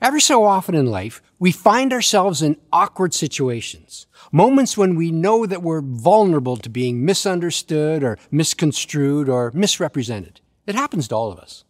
Every 0.00 0.20
so 0.20 0.44
often 0.44 0.76
in 0.76 0.86
life, 0.86 1.20
we 1.40 1.50
find 1.50 1.92
ourselves 1.92 2.40
in 2.40 2.56
awkward 2.72 3.12
situations, 3.12 4.06
moments 4.30 4.76
when 4.76 4.94
we 4.94 5.10
know 5.10 5.44
that 5.44 5.62
we're 5.62 5.80
vulnerable 5.80 6.56
to 6.56 6.70
being 6.70 7.04
misunderstood 7.04 8.04
or 8.04 8.16
misconstrued 8.30 9.28
or 9.28 9.50
misrepresented. 9.52 10.40
It 10.68 10.76
happens 10.76 11.08
to 11.08 11.16
all 11.16 11.32
of 11.32 11.40
us. 11.40 11.64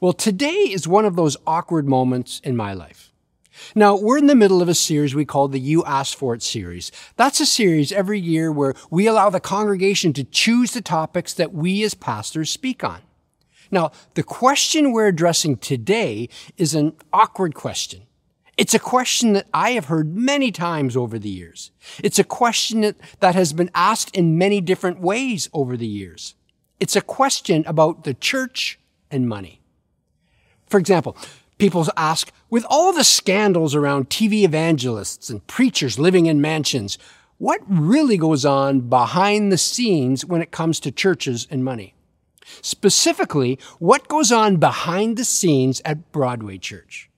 Well, 0.00 0.12
today 0.12 0.48
is 0.48 0.88
one 0.88 1.04
of 1.04 1.14
those 1.14 1.36
awkward 1.46 1.88
moments 1.88 2.40
in 2.42 2.56
my 2.56 2.72
life. 2.72 3.12
Now, 3.76 3.96
we're 3.96 4.18
in 4.18 4.26
the 4.26 4.34
middle 4.34 4.60
of 4.60 4.68
a 4.68 4.74
series 4.74 5.14
we 5.14 5.24
call 5.24 5.46
the 5.46 5.60
You 5.60 5.84
Asked 5.84 6.16
For 6.16 6.34
It 6.34 6.42
series. 6.42 6.90
That's 7.14 7.38
a 7.38 7.46
series 7.46 7.92
every 7.92 8.18
year 8.18 8.50
where 8.50 8.74
we 8.90 9.06
allow 9.06 9.30
the 9.30 9.38
congregation 9.38 10.12
to 10.14 10.24
choose 10.24 10.72
the 10.72 10.82
topics 10.82 11.32
that 11.34 11.54
we 11.54 11.84
as 11.84 11.94
pastors 11.94 12.50
speak 12.50 12.82
on. 12.82 13.02
Now, 13.70 13.92
the 14.14 14.22
question 14.22 14.92
we're 14.92 15.08
addressing 15.08 15.56
today 15.56 16.28
is 16.56 16.74
an 16.74 16.94
awkward 17.12 17.54
question. 17.54 18.02
It's 18.56 18.74
a 18.74 18.78
question 18.78 19.32
that 19.32 19.46
I 19.52 19.70
have 19.72 19.86
heard 19.86 20.14
many 20.14 20.52
times 20.52 20.96
over 20.96 21.18
the 21.18 21.28
years. 21.28 21.72
It's 22.02 22.18
a 22.18 22.24
question 22.24 22.82
that, 22.82 22.96
that 23.20 23.34
has 23.34 23.52
been 23.52 23.70
asked 23.74 24.14
in 24.16 24.38
many 24.38 24.60
different 24.60 25.00
ways 25.00 25.48
over 25.52 25.76
the 25.76 25.86
years. 25.86 26.36
It's 26.78 26.94
a 26.94 27.00
question 27.00 27.64
about 27.66 28.04
the 28.04 28.14
church 28.14 28.78
and 29.10 29.28
money. 29.28 29.60
For 30.66 30.78
example, 30.78 31.16
people 31.58 31.86
ask, 31.96 32.30
with 32.48 32.64
all 32.68 32.92
the 32.92 33.04
scandals 33.04 33.74
around 33.74 34.08
TV 34.08 34.44
evangelists 34.44 35.30
and 35.30 35.44
preachers 35.46 35.98
living 35.98 36.26
in 36.26 36.40
mansions, 36.40 36.98
what 37.38 37.60
really 37.66 38.16
goes 38.16 38.44
on 38.44 38.80
behind 38.82 39.50
the 39.50 39.58
scenes 39.58 40.24
when 40.24 40.42
it 40.42 40.52
comes 40.52 40.78
to 40.80 40.92
churches 40.92 41.48
and 41.50 41.64
money? 41.64 41.94
Specifically, 42.62 43.58
what 43.78 44.08
goes 44.08 44.30
on 44.30 44.56
behind 44.56 45.16
the 45.16 45.24
scenes 45.24 45.80
at 45.84 46.12
Broadway 46.12 46.58
Church? 46.58 47.10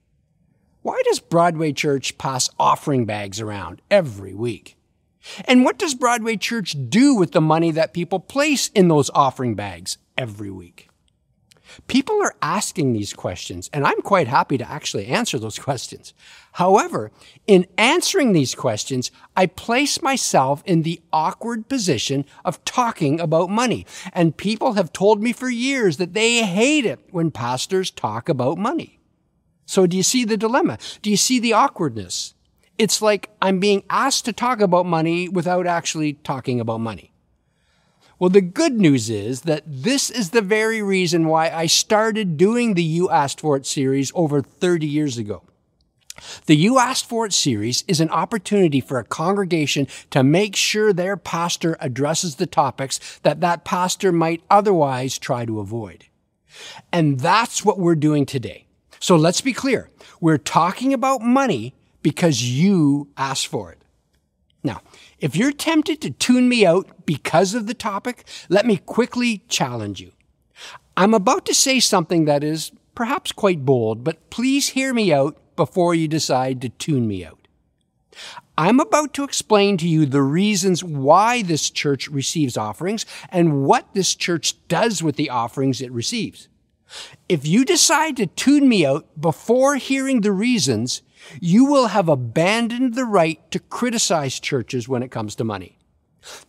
Why 0.81 1.01
does 1.05 1.19
Broadway 1.19 1.73
Church 1.73 2.17
pass 2.17 2.49
offering 2.59 3.05
bags 3.05 3.41
around 3.41 3.81
every 3.91 4.33
week? 4.33 4.77
And 5.45 5.65
what 5.65 5.77
does 5.77 5.95
Broadway 5.95 6.37
Church 6.37 6.75
do 6.89 7.13
with 7.15 7.33
the 7.33 7.41
money 7.41 7.71
that 7.71 7.93
people 7.93 8.19
place 8.19 8.69
in 8.69 8.87
those 8.87 9.09
offering 9.13 9.55
bags 9.55 9.97
every 10.17 10.49
week? 10.49 10.86
People 11.85 12.21
are 12.23 12.35
asking 12.41 12.93
these 12.93 13.13
questions, 13.13 13.69
and 13.71 13.85
I'm 13.85 14.01
quite 14.01 14.27
happy 14.27 14.57
to 14.57 14.69
actually 14.69 15.07
answer 15.07 15.37
those 15.37 15.59
questions. 15.67 16.13
However, 16.53 17.11
in 17.45 17.67
answering 17.77 18.33
these 18.33 18.55
questions, 18.55 19.11
I 19.35 19.45
place 19.45 20.01
myself 20.01 20.63
in 20.65 20.81
the 20.81 21.01
awkward 21.13 21.69
position 21.69 22.25
of 22.43 22.63
talking 22.65 23.19
about 23.19 23.49
money. 23.49 23.85
And 24.13 24.35
people 24.35 24.73
have 24.73 24.91
told 24.91 25.21
me 25.21 25.33
for 25.33 25.49
years 25.49 25.97
that 25.97 26.13
they 26.13 26.43
hate 26.43 26.85
it 26.85 26.99
when 27.11 27.29
pastors 27.31 27.91
talk 27.91 28.27
about 28.27 28.57
money. 28.57 28.99
So 29.65 29.85
do 29.85 29.95
you 29.95 30.03
see 30.03 30.25
the 30.25 30.37
dilemma? 30.37 30.79
Do 31.01 31.11
you 31.11 31.17
see 31.17 31.39
the 31.39 31.53
awkwardness? 31.53 32.33
It's 32.77 33.01
like 33.01 33.29
I'm 33.41 33.59
being 33.59 33.83
asked 33.89 34.25
to 34.25 34.33
talk 34.33 34.61
about 34.61 34.85
money 34.85 35.27
without 35.27 35.67
actually 35.67 36.13
talking 36.13 36.59
about 36.59 36.79
money. 36.79 37.11
Well, 38.19 38.31
the 38.31 38.41
good 38.41 38.73
news 38.73 39.11
is 39.11 39.41
that 39.41 39.63
this 39.67 40.09
is 40.09 40.31
the 40.31 40.41
very 40.41 40.81
reason 40.81 41.27
why 41.27 41.51
I 41.51 41.67
started 41.67 42.35
doing 42.35 42.73
the 42.73 42.83
You 42.83 43.11
Asked 43.11 43.41
For 43.41 43.55
It 43.55 43.67
series 43.67 44.11
over 44.15 44.41
30 44.41 44.87
years 44.87 45.19
ago. 45.19 45.43
The 46.47 46.55
You 46.55 46.79
Asked 46.79 47.07
For 47.07 47.27
It 47.27 47.33
series 47.33 47.83
is 47.87 48.01
an 48.01 48.09
opportunity 48.09 48.81
for 48.81 48.97
a 48.97 49.03
congregation 49.03 49.87
to 50.09 50.23
make 50.23 50.55
sure 50.55 50.91
their 50.91 51.15
pastor 51.15 51.77
addresses 51.79 52.35
the 52.35 52.47
topics 52.47 53.19
that 53.21 53.39
that 53.41 53.63
pastor 53.63 54.11
might 54.11 54.41
otherwise 54.49 55.19
try 55.19 55.45
to 55.45 55.59
avoid. 55.59 56.05
And 56.91 57.19
that's 57.19 57.63
what 57.63 57.77
we're 57.77 57.93
doing 57.93 58.25
today. 58.25 58.65
So 58.99 59.15
let's 59.15 59.41
be 59.41 59.53
clear. 59.53 59.91
We're 60.19 60.39
talking 60.39 60.91
about 60.91 61.21
money 61.21 61.75
because 62.01 62.41
you 62.41 63.09
asked 63.15 63.45
for 63.45 63.71
it. 63.71 63.77
Now, 64.67 64.81
if 65.21 65.33
you're 65.33 65.53
tempted 65.53 66.01
to 66.01 66.11
tune 66.11 66.49
me 66.49 66.65
out 66.65 67.05
because 67.05 67.53
of 67.53 67.67
the 67.67 67.73
topic, 67.73 68.27
let 68.49 68.65
me 68.65 68.75
quickly 68.75 69.43
challenge 69.47 70.01
you. 70.01 70.11
I'm 70.97 71.13
about 71.13 71.45
to 71.45 71.53
say 71.53 71.79
something 71.79 72.25
that 72.25 72.43
is 72.43 72.73
perhaps 72.93 73.31
quite 73.31 73.63
bold, 73.63 74.03
but 74.03 74.29
please 74.29 74.69
hear 74.69 74.93
me 74.93 75.13
out 75.13 75.37
before 75.55 75.95
you 75.95 76.09
decide 76.09 76.61
to 76.61 76.69
tune 76.69 77.07
me 77.07 77.23
out. 77.23 77.47
I'm 78.57 78.81
about 78.81 79.13
to 79.13 79.23
explain 79.23 79.77
to 79.77 79.87
you 79.87 80.05
the 80.05 80.21
reasons 80.21 80.83
why 80.83 81.43
this 81.43 81.69
church 81.69 82.09
receives 82.09 82.57
offerings 82.57 83.05
and 83.29 83.63
what 83.63 83.93
this 83.93 84.15
church 84.15 84.55
does 84.67 85.01
with 85.01 85.15
the 85.15 85.29
offerings 85.29 85.79
it 85.79 85.91
receives. 85.93 86.49
If 87.29 87.47
you 87.47 87.63
decide 87.63 88.17
to 88.17 88.27
tune 88.27 88.67
me 88.67 88.85
out 88.85 89.05
before 89.17 89.75
hearing 89.75 90.21
the 90.21 90.33
reasons, 90.33 91.03
you 91.39 91.65
will 91.65 91.87
have 91.87 92.09
abandoned 92.09 92.95
the 92.95 93.05
right 93.05 93.39
to 93.51 93.59
criticize 93.59 94.39
churches 94.39 94.87
when 94.87 95.03
it 95.03 95.11
comes 95.11 95.35
to 95.35 95.43
money. 95.43 95.77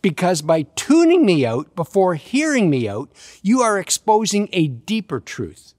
Because 0.01 0.41
by 0.41 0.63
tuning 0.75 1.25
me 1.25 1.45
out 1.45 1.75
before 1.75 2.15
hearing 2.15 2.69
me 2.69 2.87
out, 2.87 3.09
you 3.41 3.61
are 3.61 3.79
exposing 3.79 4.49
a 4.51 4.67
deeper 4.67 5.19
truth. 5.19 5.73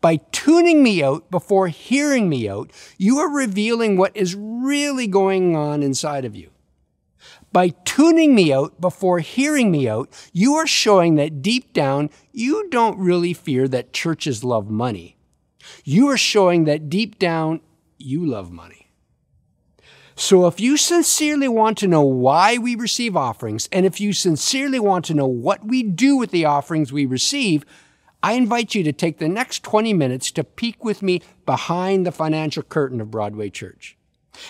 By 0.00 0.16
tuning 0.32 0.82
me 0.82 1.02
out 1.02 1.30
before 1.30 1.68
hearing 1.68 2.28
me 2.28 2.48
out, 2.48 2.70
you 2.96 3.18
are 3.18 3.30
revealing 3.30 3.96
what 3.96 4.16
is 4.16 4.34
really 4.34 5.06
going 5.06 5.54
on 5.54 5.82
inside 5.82 6.24
of 6.24 6.34
you. 6.34 6.50
By 7.52 7.70
tuning 7.84 8.34
me 8.34 8.52
out 8.52 8.80
before 8.80 9.20
hearing 9.20 9.70
me 9.70 9.88
out, 9.88 10.08
you 10.32 10.54
are 10.54 10.66
showing 10.66 11.14
that 11.16 11.40
deep 11.42 11.72
down, 11.72 12.10
you 12.32 12.68
don't 12.70 12.98
really 12.98 13.32
fear 13.32 13.66
that 13.68 13.92
churches 13.92 14.44
love 14.44 14.68
money. 14.68 15.16
You 15.84 16.08
are 16.08 16.18
showing 16.18 16.64
that 16.64 16.88
deep 16.88 17.18
down, 17.18 17.60
you 17.98 18.24
love 18.24 18.50
money. 18.50 18.88
So 20.14 20.48
if 20.48 20.58
you 20.58 20.76
sincerely 20.76 21.46
want 21.46 21.78
to 21.78 21.86
know 21.86 22.02
why 22.02 22.58
we 22.58 22.74
receive 22.74 23.16
offerings, 23.16 23.68
and 23.70 23.86
if 23.86 24.00
you 24.00 24.12
sincerely 24.12 24.80
want 24.80 25.04
to 25.04 25.14
know 25.14 25.28
what 25.28 25.64
we 25.64 25.84
do 25.84 26.16
with 26.16 26.32
the 26.32 26.44
offerings 26.44 26.92
we 26.92 27.06
receive, 27.06 27.64
I 28.20 28.32
invite 28.32 28.74
you 28.74 28.82
to 28.82 28.92
take 28.92 29.18
the 29.18 29.28
next 29.28 29.62
20 29.62 29.92
minutes 29.94 30.32
to 30.32 30.42
peek 30.42 30.84
with 30.84 31.02
me 31.02 31.22
behind 31.46 32.04
the 32.04 32.10
financial 32.10 32.64
curtain 32.64 33.00
of 33.00 33.12
Broadway 33.12 33.48
Church. 33.48 33.96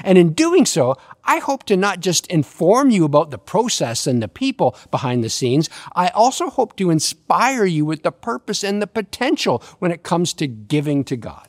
And 0.02 0.16
in 0.16 0.32
doing 0.32 0.64
so, 0.64 0.96
I 1.24 1.38
hope 1.38 1.64
to 1.64 1.76
not 1.76 2.00
just 2.00 2.26
inform 2.28 2.90
you 2.90 3.04
about 3.04 3.30
the 3.30 3.38
process 3.38 4.06
and 4.06 4.22
the 4.22 4.28
people 4.28 4.76
behind 4.90 5.22
the 5.22 5.30
scenes, 5.30 5.68
I 5.94 6.08
also 6.08 6.48
hope 6.48 6.76
to 6.76 6.90
inspire 6.90 7.64
you 7.64 7.84
with 7.84 8.02
the 8.02 8.12
purpose 8.12 8.64
and 8.64 8.80
the 8.80 8.86
potential 8.86 9.62
when 9.78 9.92
it 9.92 10.02
comes 10.02 10.32
to 10.34 10.46
giving 10.46 11.04
to 11.04 11.16
God. 11.16 11.47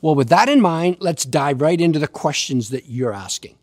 Well, 0.00 0.14
with 0.14 0.28
that 0.28 0.48
in 0.48 0.60
mind, 0.60 0.98
let's 1.00 1.24
dive 1.24 1.60
right 1.60 1.80
into 1.80 1.98
the 1.98 2.08
questions 2.08 2.70
that 2.70 2.86
you're 2.88 3.12
asking. 3.12 3.56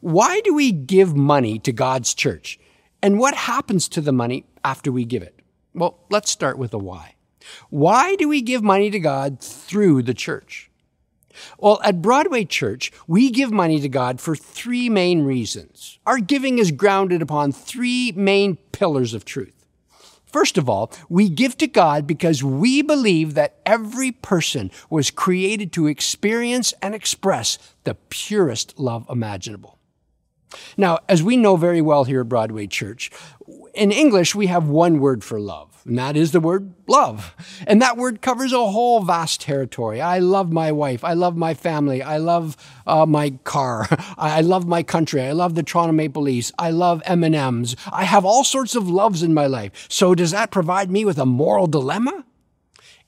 Why 0.00 0.40
do 0.40 0.54
we 0.54 0.72
give 0.72 1.16
money 1.16 1.58
to 1.60 1.72
God's 1.72 2.14
church? 2.14 2.58
And 3.02 3.18
what 3.18 3.34
happens 3.34 3.88
to 3.90 4.00
the 4.00 4.12
money 4.12 4.44
after 4.64 4.92
we 4.92 5.04
give 5.04 5.22
it? 5.22 5.40
Well, 5.74 5.98
let's 6.10 6.30
start 6.30 6.58
with 6.58 6.70
the 6.72 6.78
why. 6.78 7.14
Why 7.70 8.16
do 8.16 8.28
we 8.28 8.42
give 8.42 8.62
money 8.62 8.90
to 8.90 8.98
God 8.98 9.40
through 9.40 10.02
the 10.02 10.14
church? 10.14 10.70
Well, 11.58 11.80
at 11.84 12.02
Broadway 12.02 12.44
Church, 12.44 12.92
we 13.06 13.30
give 13.30 13.52
money 13.52 13.80
to 13.80 13.88
God 13.88 14.20
for 14.20 14.34
three 14.34 14.88
main 14.88 15.22
reasons. 15.22 15.98
Our 16.06 16.18
giving 16.18 16.58
is 16.58 16.72
grounded 16.72 17.22
upon 17.22 17.52
three 17.52 18.12
main 18.12 18.56
pillars 18.72 19.14
of 19.14 19.24
truth. 19.24 19.57
First 20.32 20.58
of 20.58 20.68
all, 20.68 20.92
we 21.08 21.28
give 21.28 21.56
to 21.58 21.66
God 21.66 22.06
because 22.06 22.44
we 22.44 22.82
believe 22.82 23.34
that 23.34 23.58
every 23.64 24.12
person 24.12 24.70
was 24.90 25.10
created 25.10 25.72
to 25.72 25.86
experience 25.86 26.74
and 26.82 26.94
express 26.94 27.58
the 27.84 27.94
purest 27.94 28.78
love 28.78 29.06
imaginable. 29.08 29.78
Now, 30.76 30.98
as 31.08 31.22
we 31.22 31.36
know 31.36 31.56
very 31.56 31.80
well 31.80 32.04
here 32.04 32.20
at 32.22 32.28
Broadway 32.28 32.66
Church, 32.66 33.10
in 33.74 33.92
English, 33.92 34.34
we 34.34 34.46
have 34.46 34.68
one 34.68 34.98
word 34.98 35.24
for 35.24 35.40
love, 35.40 35.77
and 35.88 35.98
that 35.98 36.16
is 36.16 36.32
the 36.32 36.40
word 36.40 36.72
love. 36.86 37.34
And 37.66 37.82
that 37.82 37.96
word 37.96 38.20
covers 38.22 38.52
a 38.52 38.58
whole 38.58 39.00
vast 39.02 39.40
territory. 39.40 40.00
I 40.00 40.18
love 40.18 40.52
my 40.52 40.70
wife. 40.70 41.02
I 41.02 41.14
love 41.14 41.36
my 41.36 41.54
family. 41.54 42.02
I 42.02 42.18
love 42.18 42.56
uh, 42.86 43.06
my 43.06 43.30
car. 43.44 43.88
I 44.18 44.42
love 44.42 44.66
my 44.66 44.82
country. 44.82 45.22
I 45.22 45.32
love 45.32 45.54
the 45.54 45.62
Toronto 45.62 45.92
Maple 45.92 46.22
Leafs. 46.22 46.52
I 46.58 46.70
love 46.70 47.02
M&Ms. 47.06 47.76
I 47.90 48.04
have 48.04 48.24
all 48.24 48.44
sorts 48.44 48.74
of 48.74 48.88
loves 48.88 49.22
in 49.22 49.34
my 49.34 49.46
life. 49.46 49.86
So 49.88 50.14
does 50.14 50.30
that 50.30 50.50
provide 50.50 50.90
me 50.90 51.04
with 51.04 51.18
a 51.18 51.26
moral 51.26 51.66
dilemma? 51.66 52.24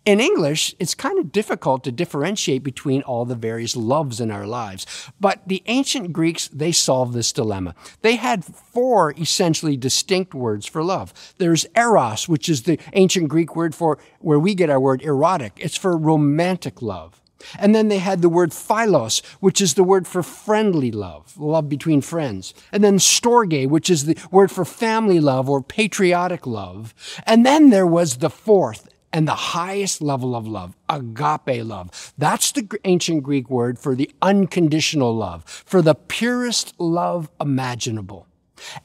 In 0.07 0.19
English, 0.19 0.75
it's 0.79 0.95
kind 0.95 1.19
of 1.19 1.31
difficult 1.31 1.85
to 1.85 1.93
differentiate 1.93 2.63
between 2.63 3.03
all 3.03 3.27
the 3.27 3.35
various 3.35 3.77
loves 3.77 4.19
in 4.19 4.31
our 4.31 4.47
lives. 4.47 4.87
But 5.21 5.47
the 5.47 5.63
ancient 5.67 6.13
Greeks, 6.13 6.49
they 6.49 6.73
solved 6.73 7.13
this 7.13 7.33
dilemma. 7.33 7.75
They 8.01 8.17
had 8.17 8.43
four 8.45 9.13
essentially 9.19 9.77
distinct 9.77 10.35
words 10.35 10.65
for 10.65 10.83
love. 10.83 11.35
There's 11.37 11.67
eros, 11.77 12.29
which 12.29 12.49
is 12.49 12.63
the 12.63 12.79
ancient 12.95 13.29
Greek 13.29 13.55
word 13.55 13.75
for 13.75 13.99
where 14.21 14.39
we 14.39 14.55
get 14.55 14.71
our 14.71 14.81
word 14.81 15.03
erotic. 15.03 15.53
It's 15.59 15.77
for 15.77 15.97
romantic 15.99 16.81
love. 16.81 17.21
And 17.59 17.75
then 17.75 17.89
they 17.89 17.99
had 17.99 18.23
the 18.23 18.29
word 18.29 18.53
philos, 18.53 19.21
which 19.41 19.61
is 19.61 19.75
the 19.75 19.85
word 19.85 20.07
for 20.07 20.23
friendly 20.23 20.91
love, 20.91 21.39
love 21.39 21.69
between 21.69 22.01
friends. 22.01 22.55
And 22.73 22.85
then 22.85 22.99
storge, 22.99 23.69
which 23.69 23.91
is 23.91 24.05
the 24.05 24.17
word 24.31 24.51
for 24.51 24.65
family 24.65 25.21
love 25.21 25.49
or 25.49 25.63
patriotic 25.63 26.47
love. 26.47 26.95
And 27.25 27.45
then 27.45 27.71
there 27.71 27.87
was 27.87 28.19
the 28.19 28.31
fourth, 28.31 28.89
and 29.13 29.27
the 29.27 29.35
highest 29.35 30.01
level 30.01 30.37
of 30.37 30.47
love, 30.47 30.77
agape 30.89 31.65
love. 31.65 32.13
That's 32.17 32.53
the 32.53 32.69
ancient 32.85 33.23
Greek 33.23 33.51
word 33.51 33.79
for 33.79 33.95
the 33.95 34.11
unconditional 34.23 35.15
love, 35.15 35.45
for 35.45 35.83
the 35.83 35.95
purest 35.95 36.79
love 36.79 37.31
imaginable. 37.41 38.27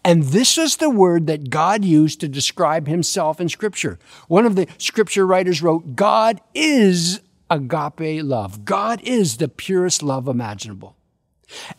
And 0.03 0.23
this 0.23 0.57
is 0.57 0.77
the 0.77 0.89
word 0.89 1.27
that 1.27 1.49
God 1.49 1.83
used 1.83 2.21
to 2.21 2.27
describe 2.27 2.87
himself 2.87 3.41
in 3.41 3.49
scripture. 3.49 3.99
One 4.27 4.45
of 4.45 4.55
the 4.55 4.67
scripture 4.77 5.27
writers 5.27 5.61
wrote, 5.61 5.95
God 5.95 6.41
is 6.53 7.21
agape 7.49 8.23
love. 8.23 8.65
God 8.65 9.01
is 9.03 9.37
the 9.37 9.49
purest 9.49 10.01
love 10.01 10.27
imaginable. 10.27 10.95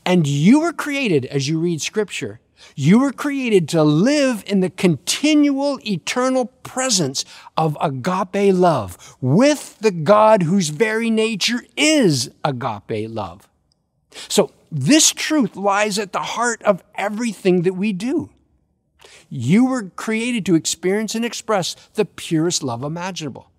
And 0.04 0.26
you 0.26 0.60
were 0.60 0.72
created, 0.72 1.25
as 1.26 1.48
you 1.48 1.58
read 1.58 1.81
scripture, 1.82 2.40
you 2.75 2.99
were 2.99 3.12
created 3.12 3.69
to 3.70 3.82
live 3.82 4.44
in 4.47 4.61
the 4.61 4.70
continual 4.70 5.79
eternal 5.87 6.47
presence 6.62 7.25
of 7.56 7.76
agape 7.81 8.55
love 8.55 9.17
with 9.20 9.79
the 9.79 9.91
God 9.91 10.43
whose 10.43 10.69
very 10.69 11.11
nature 11.11 11.64
is 11.76 12.31
agape 12.44 13.11
love. 13.11 13.49
So 14.29 14.50
this 14.70 15.12
truth 15.12 15.56
lies 15.56 15.99
at 15.99 16.12
the 16.12 16.20
heart 16.20 16.62
of 16.62 16.82
everything 16.94 17.62
that 17.62 17.75
we 17.75 17.93
do. 17.93 18.31
You 19.29 19.67
were 19.67 19.91
created 19.91 20.47
to 20.47 20.55
experience 20.55 21.14
and 21.14 21.25
express 21.25 21.75
the 21.94 22.05
purest 22.05 22.62
love 22.62 22.82
imaginable. 22.82 23.50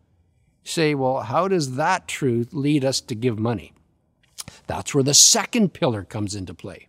Say, 0.64 0.96
well, 0.96 1.22
how 1.22 1.48
does 1.48 1.76
that 1.76 2.08
truth 2.08 2.54
lead 2.54 2.84
us 2.84 3.00
to 3.02 3.16
give 3.16 3.40
money? 3.40 3.74
That's 4.68 4.94
where 4.94 5.04
the 5.04 5.14
second 5.14 5.74
pillar 5.74 6.04
comes 6.04 6.36
into 6.36 6.54
play. 6.54 6.87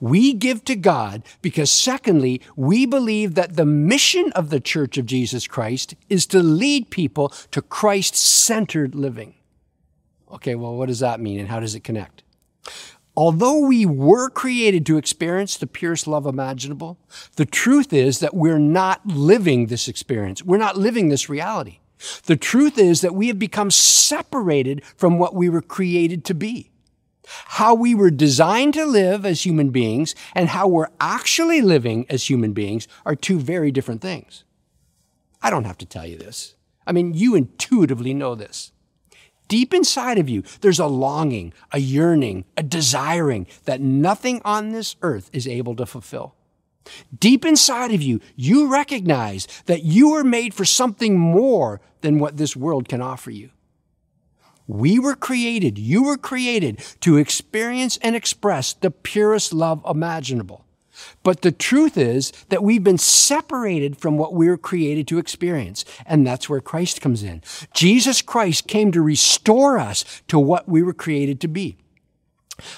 We 0.00 0.32
give 0.32 0.64
to 0.64 0.76
God 0.76 1.22
because, 1.42 1.70
secondly, 1.70 2.40
we 2.56 2.86
believe 2.86 3.34
that 3.34 3.56
the 3.56 3.66
mission 3.66 4.32
of 4.32 4.50
the 4.50 4.60
Church 4.60 4.98
of 4.98 5.06
Jesus 5.06 5.46
Christ 5.46 5.94
is 6.08 6.26
to 6.26 6.42
lead 6.42 6.90
people 6.90 7.28
to 7.50 7.62
Christ 7.62 8.14
centered 8.14 8.94
living. 8.94 9.34
Okay, 10.30 10.54
well, 10.54 10.74
what 10.74 10.86
does 10.86 11.00
that 11.00 11.20
mean 11.20 11.40
and 11.40 11.48
how 11.48 11.60
does 11.60 11.74
it 11.74 11.84
connect? 11.84 12.22
Although 13.16 13.66
we 13.66 13.84
were 13.84 14.30
created 14.30 14.86
to 14.86 14.96
experience 14.96 15.56
the 15.56 15.66
purest 15.66 16.06
love 16.06 16.24
imaginable, 16.24 16.98
the 17.34 17.46
truth 17.46 17.92
is 17.92 18.20
that 18.20 18.32
we're 18.32 18.60
not 18.60 19.04
living 19.06 19.66
this 19.66 19.88
experience. 19.88 20.44
We're 20.44 20.56
not 20.56 20.76
living 20.76 21.08
this 21.08 21.28
reality. 21.28 21.80
The 22.26 22.36
truth 22.36 22.78
is 22.78 23.00
that 23.00 23.16
we 23.16 23.26
have 23.26 23.38
become 23.38 23.72
separated 23.72 24.84
from 24.96 25.18
what 25.18 25.34
we 25.34 25.48
were 25.48 25.62
created 25.62 26.24
to 26.26 26.34
be. 26.34 26.67
How 27.46 27.74
we 27.74 27.94
were 27.94 28.10
designed 28.10 28.74
to 28.74 28.86
live 28.86 29.26
as 29.26 29.44
human 29.44 29.70
beings 29.70 30.14
and 30.34 30.48
how 30.48 30.68
we're 30.68 30.88
actually 31.00 31.60
living 31.60 32.06
as 32.08 32.28
human 32.28 32.52
beings 32.52 32.88
are 33.04 33.14
two 33.14 33.38
very 33.38 33.70
different 33.70 34.00
things. 34.00 34.44
I 35.42 35.50
don't 35.50 35.64
have 35.64 35.78
to 35.78 35.86
tell 35.86 36.06
you 36.06 36.18
this. 36.18 36.54
I 36.86 36.92
mean, 36.92 37.14
you 37.14 37.34
intuitively 37.34 38.14
know 38.14 38.34
this. 38.34 38.72
Deep 39.48 39.72
inside 39.72 40.18
of 40.18 40.28
you, 40.28 40.42
there's 40.60 40.78
a 40.78 40.86
longing, 40.86 41.54
a 41.72 41.78
yearning, 41.78 42.44
a 42.56 42.62
desiring 42.62 43.46
that 43.64 43.80
nothing 43.80 44.42
on 44.44 44.70
this 44.70 44.96
earth 45.02 45.30
is 45.32 45.48
able 45.48 45.74
to 45.76 45.86
fulfill. 45.86 46.34
Deep 47.18 47.44
inside 47.44 47.92
of 47.92 48.02
you, 48.02 48.20
you 48.36 48.70
recognize 48.70 49.46
that 49.66 49.82
you 49.82 50.14
are 50.14 50.24
made 50.24 50.54
for 50.54 50.64
something 50.64 51.18
more 51.18 51.80
than 52.00 52.18
what 52.18 52.36
this 52.36 52.56
world 52.56 52.88
can 52.88 53.00
offer 53.00 53.30
you. 53.30 53.50
We 54.68 54.98
were 54.98 55.16
created, 55.16 55.78
you 55.78 56.04
were 56.04 56.18
created 56.18 56.84
to 57.00 57.16
experience 57.16 57.98
and 58.02 58.14
express 58.14 58.74
the 58.74 58.90
purest 58.90 59.52
love 59.52 59.82
imaginable. 59.88 60.64
But 61.22 61.42
the 61.42 61.52
truth 61.52 61.96
is 61.96 62.32
that 62.48 62.62
we've 62.62 62.84
been 62.84 62.98
separated 62.98 63.96
from 63.96 64.18
what 64.18 64.34
we 64.34 64.48
were 64.48 64.58
created 64.58 65.08
to 65.08 65.18
experience. 65.18 65.84
And 66.06 66.26
that's 66.26 66.48
where 66.48 66.60
Christ 66.60 67.00
comes 67.00 67.22
in. 67.22 67.42
Jesus 67.72 68.20
Christ 68.20 68.66
came 68.66 68.92
to 68.92 69.00
restore 69.00 69.78
us 69.78 70.04
to 70.28 70.38
what 70.38 70.68
we 70.68 70.82
were 70.82 70.92
created 70.92 71.40
to 71.40 71.48
be. 71.48 71.76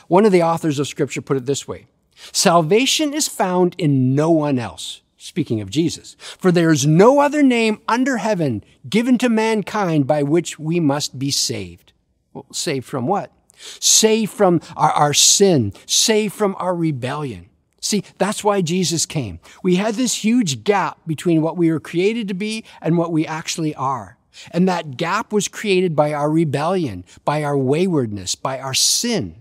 One 0.09 0.27
of 0.27 0.33
the 0.33 0.43
authors 0.43 0.79
of 0.79 0.89
scripture 0.89 1.23
put 1.23 1.39
it 1.39 1.47
this 1.47 1.67
way. 1.67 1.87
Salvation 2.33 3.15
is 3.15 3.29
found 3.29 3.75
in 3.79 4.15
no 4.15 4.31
one 4.31 4.59
else. 4.59 5.01
Speaking 5.31 5.61
of 5.61 5.71
Jesus, 5.71 6.17
for 6.19 6.51
there 6.51 6.73
is 6.73 6.89
no 6.89 7.21
other 7.21 7.41
name 7.41 7.81
under 7.87 8.17
heaven 8.17 8.65
given 8.89 9.17
to 9.19 9.29
mankind 9.29 10.05
by 10.05 10.25
which 10.25 10.59
we 10.59 10.81
must 10.81 11.21
be 11.21 11.31
saved. 11.31 11.93
Well, 12.33 12.47
saved 12.51 12.85
from 12.85 13.07
what? 13.07 13.31
Saved 13.57 14.33
from 14.33 14.61
our, 14.77 14.91
our 14.91 15.15
sin, 15.15 15.73
saved 15.87 16.35
from 16.35 16.57
our 16.59 16.75
rebellion. 16.75 17.49
See, 17.81 18.03
that's 18.19 18.43
why 18.43 18.61
Jesus 18.61 19.07
came. 19.07 19.39
We 19.63 19.77
had 19.77 19.95
this 19.95 20.25
huge 20.25 20.65
gap 20.65 20.99
between 21.07 21.43
what 21.43 21.57
we 21.57 21.71
were 21.71 21.79
created 21.79 22.27
to 22.27 22.35
be 22.35 22.65
and 22.83 22.99
what 22.99 23.13
we 23.13 23.25
actually 23.25 23.73
are. 23.77 24.19
And 24.51 24.69
that 24.69 24.97
gap 24.97 25.33
was 25.33 25.47
created 25.47 25.95
by 25.95 26.13
our 26.13 26.29
rebellion, 26.29 27.05
by 27.25 27.45
our 27.45 27.57
waywardness, 27.57 28.35
by 28.35 28.59
our 28.59 28.75
sin. 28.75 29.40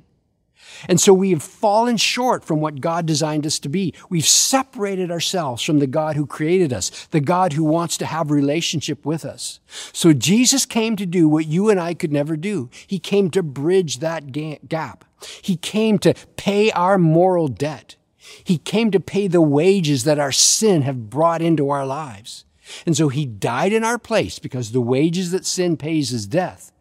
And 0.88 1.00
so 1.00 1.14
we 1.14 1.32
have 1.32 1.44
fallen 1.44 1.98
short 1.98 2.44
from 2.44 2.62
what 2.62 2.82
God 2.82 3.06
designed 3.06 3.46
us 3.46 3.60
to 3.60 3.70
be. 3.70 3.94
We've 4.10 4.26
separated 4.26 5.12
ourselves 5.12 5.64
from 5.64 5.80
the 5.80 5.88
God 5.88 6.16
who 6.16 6.26
created 6.26 6.72
us, 6.72 7.08
the 7.12 7.20
God 7.20 7.54
who 7.54 7.64
wants 7.64 7.98
to 7.98 8.06
have 8.06 8.32
relationship 8.32 9.06
with 9.06 9.26
us. 9.26 9.60
So 9.94 10.14
Jesus 10.14 10.66
came 10.66 10.96
to 10.96 11.06
do 11.06 11.28
what 11.28 11.48
you 11.48 11.70
and 11.70 11.80
I 11.80 11.94
could 11.94 12.12
never 12.12 12.38
do. 12.38 12.70
He 12.88 13.00
came 13.00 13.30
to 13.32 13.44
bridge 13.44 14.00
that 14.00 14.32
gap. 14.32 15.06
He 15.42 15.58
came 15.58 16.00
to 16.00 16.14
pay 16.38 16.72
our 16.72 16.98
moral 16.98 17.48
debt. 17.48 17.96
He 18.44 18.58
came 18.58 18.92
to 18.92 19.00
pay 19.00 19.28
the 19.28 19.42
wages 19.42 20.04
that 20.04 20.20
our 20.20 20.32
sin 20.32 20.84
have 20.84 21.10
brought 21.10 21.42
into 21.42 21.70
our 21.70 21.86
lives. 21.86 22.46
And 22.86 22.96
so 22.96 23.10
he 23.10 23.26
died 23.26 23.74
in 23.74 23.84
our 23.84 23.98
place 23.98 24.40
because 24.40 24.72
the 24.72 24.82
wages 24.82 25.32
that 25.32 25.46
sin 25.46 25.78
pays 25.78 26.14
is 26.14 26.28
death. 26.28 26.72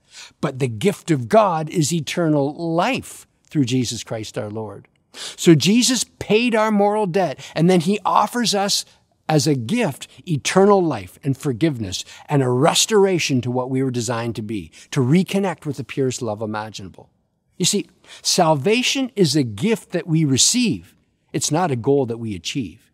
But 0.41 0.59
the 0.59 0.69
gift 0.69 1.11
of 1.11 1.29
God 1.29 1.71
is 1.71 1.93
eternal 1.93 2.55
life 2.55 3.27
through 3.49 3.65
Jesus 3.65 4.05
Christ 4.05 4.39
our 4.39 4.51
Lord. 4.51 4.89
So 5.13 5.55
Jesus 5.55 6.05
paid 6.19 6.55
our 6.55 6.71
moral 6.71 7.07
debt 7.07 7.41
and 7.55 7.69
then 7.69 7.81
he 7.81 7.99
offers 8.05 8.55
us 8.55 8.85
as 9.29 9.47
a 9.47 9.55
gift 9.55 10.09
eternal 10.27 10.83
life 10.83 11.19
and 11.23 11.37
forgiveness 11.37 12.05
and 12.29 12.43
a 12.43 12.49
restoration 12.49 13.41
to 13.43 13.51
what 13.51 13.71
we 13.71 13.83
were 13.83 13.91
designed 13.91 14.37
to 14.37 14.43
be, 14.43 14.73
to 14.91 15.01
reconnect 15.01 15.67
with 15.67 15.77
the 15.77 15.85
purest 15.85 16.23
love 16.23 16.41
imaginable. 16.41 17.11
You 17.57 17.65
see, 17.65 17.89
salvation 18.23 19.11
is 19.17 19.37
a 19.37 19.43
gift 19.43 19.91
that 19.91 20.07
we 20.07 20.25
receive. 20.25 20.95
It's 21.33 21.51
not 21.51 21.71
a 21.71 21.77
goal 21.77 22.07
that 22.07 22.19
we 22.19 22.35
achieve. 22.35 22.88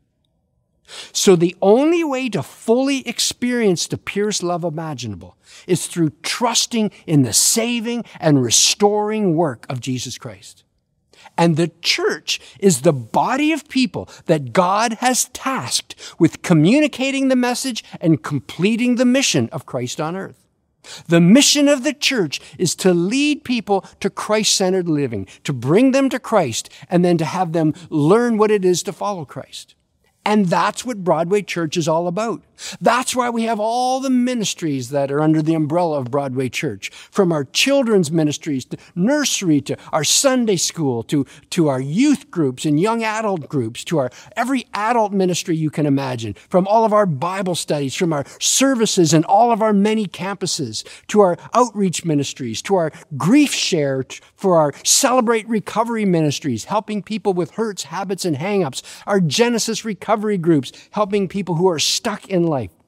So 1.12 1.34
the 1.34 1.56
only 1.62 2.04
way 2.04 2.28
to 2.28 2.42
fully 2.42 3.06
experience 3.08 3.86
the 3.86 3.98
purest 3.98 4.42
love 4.42 4.64
imaginable 4.64 5.36
is 5.66 5.86
through 5.86 6.10
trusting 6.22 6.90
in 7.06 7.22
the 7.22 7.32
saving 7.32 8.04
and 8.20 8.42
restoring 8.42 9.34
work 9.36 9.66
of 9.68 9.80
Jesus 9.80 10.18
Christ. 10.18 10.64
And 11.36 11.56
the 11.56 11.72
church 11.80 12.40
is 12.60 12.82
the 12.82 12.92
body 12.92 13.50
of 13.52 13.68
people 13.68 14.08
that 14.26 14.52
God 14.52 14.94
has 14.94 15.30
tasked 15.30 15.94
with 16.18 16.42
communicating 16.42 17.28
the 17.28 17.36
message 17.36 17.82
and 18.00 18.22
completing 18.22 18.96
the 18.96 19.04
mission 19.04 19.48
of 19.50 19.66
Christ 19.66 20.00
on 20.00 20.16
earth. 20.16 20.44
The 21.08 21.20
mission 21.20 21.66
of 21.66 21.82
the 21.82 21.94
church 21.94 22.40
is 22.58 22.74
to 22.76 22.92
lead 22.92 23.42
people 23.42 23.86
to 24.00 24.10
Christ 24.10 24.54
centered 24.54 24.88
living, 24.88 25.26
to 25.44 25.52
bring 25.52 25.92
them 25.92 26.10
to 26.10 26.18
Christ, 26.18 26.68
and 26.90 27.02
then 27.02 27.16
to 27.18 27.24
have 27.24 27.52
them 27.52 27.72
learn 27.88 28.36
what 28.36 28.50
it 28.50 28.66
is 28.66 28.82
to 28.82 28.92
follow 28.92 29.24
Christ. 29.24 29.74
And 30.24 30.46
that's 30.46 30.84
what 30.84 31.04
Broadway 31.04 31.42
Church 31.42 31.76
is 31.76 31.86
all 31.86 32.06
about. 32.08 32.40
That's 32.80 33.14
why 33.16 33.30
we 33.30 33.44
have 33.44 33.60
all 33.60 34.00
the 34.00 34.10
ministries 34.10 34.90
that 34.90 35.10
are 35.10 35.20
under 35.20 35.42
the 35.42 35.54
umbrella 35.54 35.98
of 35.98 36.10
Broadway 36.10 36.48
Church, 36.48 36.90
from 37.10 37.32
our 37.32 37.44
children's 37.44 38.10
ministries 38.10 38.64
to 38.66 38.76
nursery 38.94 39.60
to 39.62 39.76
our 39.92 40.04
Sunday 40.04 40.56
school 40.56 41.02
to, 41.04 41.26
to 41.50 41.68
our 41.68 41.80
youth 41.80 42.30
groups 42.30 42.64
and 42.64 42.80
young 42.80 43.02
adult 43.02 43.48
groups 43.48 43.84
to 43.84 43.98
our 43.98 44.10
every 44.36 44.66
adult 44.74 45.12
ministry 45.12 45.56
you 45.56 45.70
can 45.70 45.86
imagine, 45.86 46.34
from 46.48 46.66
all 46.66 46.84
of 46.84 46.92
our 46.92 47.06
Bible 47.06 47.54
studies, 47.54 47.94
from 47.94 48.12
our 48.12 48.24
services 48.40 49.12
and 49.12 49.24
all 49.24 49.52
of 49.52 49.62
our 49.62 49.72
many 49.72 50.06
campuses 50.06 50.84
to 51.08 51.20
our 51.20 51.36
outreach 51.54 52.04
ministries, 52.04 52.62
to 52.62 52.74
our 52.76 52.92
grief 53.16 53.52
share, 53.52 54.04
for 54.34 54.56
our 54.56 54.72
celebrate 54.84 55.48
recovery 55.48 56.04
ministries, 56.04 56.64
helping 56.64 57.02
people 57.02 57.32
with 57.32 57.52
hurts, 57.52 57.84
habits, 57.84 58.24
and 58.24 58.36
hangups, 58.36 58.82
our 59.06 59.20
Genesis 59.20 59.84
recovery 59.84 60.38
groups, 60.38 60.72
helping 60.90 61.28
people 61.28 61.54
who 61.56 61.68
are 61.68 61.78
stuck 61.78 62.28
in 62.28 62.43
life 62.44 62.83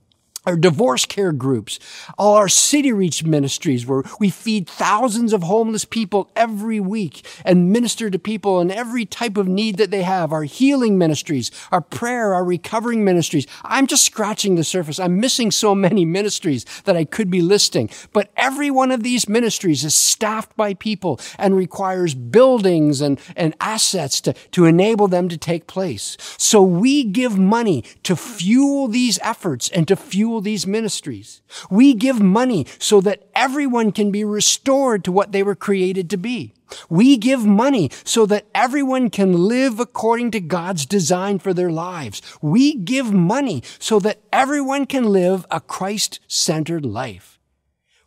our 0.47 0.57
divorce 0.57 1.05
care 1.05 1.33
groups, 1.33 1.79
all 2.17 2.35
our 2.35 2.49
city 2.49 2.93
reach 2.93 3.25
ministries 3.25 3.85
where 3.85 4.05
we 4.21 4.31
feed 4.31 4.69
thousands 4.69 5.33
of 5.33 5.43
homeless 5.43 5.85
people 5.85 6.31
every 6.37 6.79
week 6.79 7.27
and 7.45 7.73
minister 7.73 8.09
to 8.09 8.19
people 8.19 8.61
in 8.61 8.71
every 8.71 9.05
type 9.05 9.37
of 9.37 9.49
need 9.49 9.77
that 9.77 9.91
they 9.91 10.03
have, 10.03 10.33
our 10.33 10.45
healing 10.45 10.97
ministries, 10.97 11.51
our 11.73 11.81
prayer, 11.81 12.33
our 12.33 12.45
recovering 12.45 13.05
ministries. 13.05 13.47
I'm 13.65 13.87
just 13.87 14.05
scratching 14.05 14.55
the 14.55 14.65
surface. 14.65 15.01
I'm 15.01 15.19
missing 15.19 15.51
so 15.51 15.75
many 15.75 16.05
ministries 16.05 16.65
that 16.85 16.97
I 16.97 17.05
could 17.05 17.31
be 17.31 17.43
listing, 17.43 17.91
but 18.13 18.31
every 18.37 18.71
one 18.71 18.93
of 18.93 19.03
these 19.03 19.29
ministries 19.29 19.85
is 19.85 19.95
staffed 19.95 20.57
by 20.57 20.75
people 20.75 21.21
and 21.39 21.57
requires 21.57 22.15
buildings 22.15 23.01
and, 23.01 23.21
and 23.35 23.55
assets 23.61 24.21
to, 24.23 24.33
to 24.53 24.65
enable 24.65 25.09
them 25.09 25.29
to 25.29 25.37
take 25.37 25.67
place. 25.67 26.17
So 26.39 26.63
we 26.63 27.03
give 27.03 27.37
money 27.37 27.83
to 28.05 28.15
fuel 28.15 28.87
these 28.87 29.19
efforts 29.23 29.69
and 29.71 29.89
to 29.89 29.97
fuel 29.97 30.36
fuel 30.37 30.43
these 30.43 30.67
ministries. 30.67 31.41
We 31.71 31.95
give 31.95 32.21
money 32.21 32.67
so 32.79 33.01
that 33.01 33.29
everyone 33.35 33.93
can 33.93 34.11
be 34.11 34.25
restored 34.25 35.03
to 35.05 35.13
what 35.13 35.33
they 35.33 35.43
were 35.43 35.57
created 35.57 36.11
to 36.11 36.19
be. 36.19 36.53
We 36.91 37.17
give 37.17 37.47
money 37.47 37.91
so 38.05 38.27
that 38.27 38.47
everyone 38.55 39.09
can 39.11 39.33
live 39.33 39.81
according 39.81 40.33
to 40.33 40.41
God's 40.41 40.85
design 40.85 41.39
for 41.39 41.55
their 41.55 41.71
lives. 41.71 42.21
We 42.43 42.75
give 42.75 43.13
money 43.13 43.63
so 43.79 43.99
that 44.01 44.19
everyone 44.33 44.87
can 44.87 45.05
live 45.05 45.47
a 45.51 45.61
Christ-centered 45.61 46.85
life. 46.85 47.39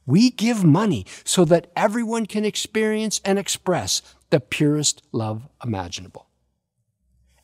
We 0.06 0.32
give 0.32 0.64
money 0.64 1.06
so 1.24 1.46
that 1.46 1.72
everyone 1.76 2.26
can 2.26 2.46
experience 2.46 3.22
and 3.24 3.40
express 3.40 4.02
the 4.30 4.40
purest 4.40 5.02
love 5.12 5.48
imaginable. 5.64 6.29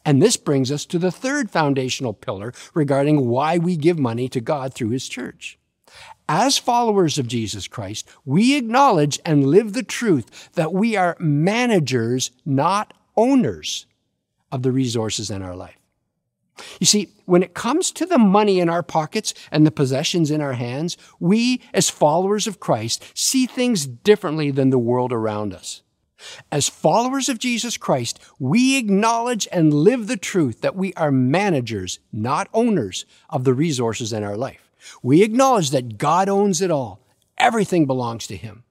And 0.06 0.22
this 0.22 0.38
brings 0.38 0.72
us 0.72 0.86
to 0.86 1.00
the 1.00 1.12
third 1.12 1.50
foundational 1.50 2.14
pillar 2.14 2.54
regarding 2.76 3.28
why 3.28 3.58
we 3.58 3.76
give 3.76 3.98
money 3.98 4.30
to 4.30 4.40
God 4.40 4.74
through 4.74 4.90
His 4.90 5.10
church. 5.10 5.58
As 6.30 6.58
followers 6.58 7.18
of 7.18 7.28
Jesus 7.28 7.68
Christ, 7.68 8.08
we 8.24 8.56
acknowledge 8.56 9.20
and 9.26 9.48
live 9.48 9.74
the 9.74 9.84
truth 9.84 10.50
that 10.54 10.74
we 10.74 10.96
are 10.96 11.18
managers, 11.20 12.32
not 12.46 12.94
owners 13.18 13.86
of 14.52 14.64
the 14.64 14.72
resources 14.72 15.30
in 15.30 15.42
our 15.42 15.56
life. 15.56 15.78
You 16.80 16.86
see, 16.86 17.10
when 17.26 17.44
it 17.44 17.54
comes 17.54 17.92
to 17.92 18.06
the 18.06 18.18
money 18.18 18.60
in 18.60 18.70
our 18.70 18.84
pockets 18.84 19.34
and 19.52 19.66
the 19.66 19.72
possessions 19.72 20.32
in 20.32 20.42
our 20.42 20.54
hands, 20.54 20.98
we, 21.20 21.62
as 21.74 21.90
followers 21.90 22.48
of 22.48 22.60
Christ, 22.60 23.04
see 23.18 23.46
things 23.46 23.86
differently 23.86 24.52
than 24.52 24.70
the 24.70 24.80
world 24.80 25.12
around 25.12 25.54
us. 25.54 25.82
As 26.52 26.70
followers 26.70 27.30
of 27.30 27.40
Jesus 27.40 27.78
Christ, 27.78 28.20
we 28.40 28.78
acknowledge 28.78 29.48
and 29.52 29.74
live 29.74 30.08
the 30.08 30.18
truth 30.18 30.62
that 30.62 30.76
we 30.76 30.94
are 30.94 31.12
managers, 31.12 32.00
not 32.12 32.48
owners 32.54 33.06
of 33.30 33.44
the 33.44 33.54
resources 33.54 34.14
in 34.14 34.24
our 34.24 34.38
life. 34.38 34.72
We 35.02 35.24
acknowledge 35.24 35.72
that 35.72 35.98
God 35.98 36.30
owns 36.30 36.62
it 36.62 36.72
all. 36.72 37.02
Everything 37.38 37.86
belongs 37.86 38.28
to 38.28 38.38
Him. 38.38 38.64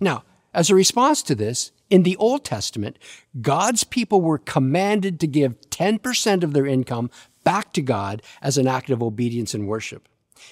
Now, 0.00 0.24
as 0.52 0.70
a 0.70 0.74
response 0.74 1.22
to 1.24 1.34
this, 1.34 1.70
in 1.90 2.02
the 2.02 2.16
Old 2.16 2.44
Testament, 2.44 2.98
God's 3.40 3.84
people 3.84 4.20
were 4.20 4.38
commanded 4.38 5.20
to 5.20 5.26
give 5.26 5.60
10% 5.70 6.42
of 6.42 6.52
their 6.52 6.66
income 6.66 7.10
back 7.44 7.72
to 7.74 7.82
God 7.82 8.22
as 8.42 8.58
an 8.58 8.66
act 8.66 8.90
of 8.90 9.02
obedience 9.02 9.54
and 9.54 9.66
worship. 9.66 10.08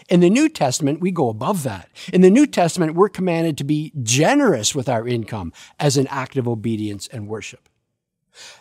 In 0.09 0.21
the 0.21 0.31
New 0.31 0.49
Testament, 0.49 1.01
we 1.01 1.11
go 1.11 1.29
above 1.29 1.63
that. 1.65 1.89
In 2.13 2.21
the 2.21 2.31
New 2.31 2.47
Testament, 2.47 2.95
we're 2.95 3.09
commanded 3.09 3.59
to 3.59 3.65
be 3.65 3.93
generous 4.03 4.75
with 4.75 4.89
our 4.89 5.07
income 5.07 5.53
as 5.79 5.97
an 5.97 6.07
act 6.09 6.37
of 6.37 6.49
obedience 6.49 7.09
and 7.09 7.29
worship. 7.29 7.69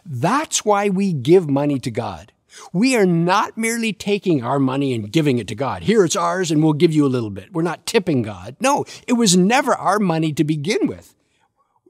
That's 0.05 0.63
why 0.63 0.89
we 0.89 1.13
give 1.13 1.49
money 1.49 1.79
to 1.79 1.91
God. 1.91 2.31
We 2.71 2.95
are 2.95 3.05
not 3.05 3.57
merely 3.57 3.91
taking 3.91 4.43
our 4.43 4.59
money 4.59 4.93
and 4.93 5.11
giving 5.11 5.39
it 5.39 5.47
to 5.49 5.55
God. 5.55 5.83
Here 5.83 6.05
it's 6.05 6.15
ours 6.15 6.51
and 6.51 6.63
we'll 6.63 6.73
give 6.73 6.93
you 6.93 7.05
a 7.05 7.07
little 7.07 7.29
bit. 7.29 7.51
We're 7.51 7.61
not 7.63 7.85
tipping 7.85 8.21
God. 8.21 8.55
No, 8.59 8.85
it 9.07 9.13
was 9.13 9.35
never 9.35 9.73
our 9.75 9.99
money 9.99 10.31
to 10.33 10.43
begin 10.43 10.87
with. 10.87 11.15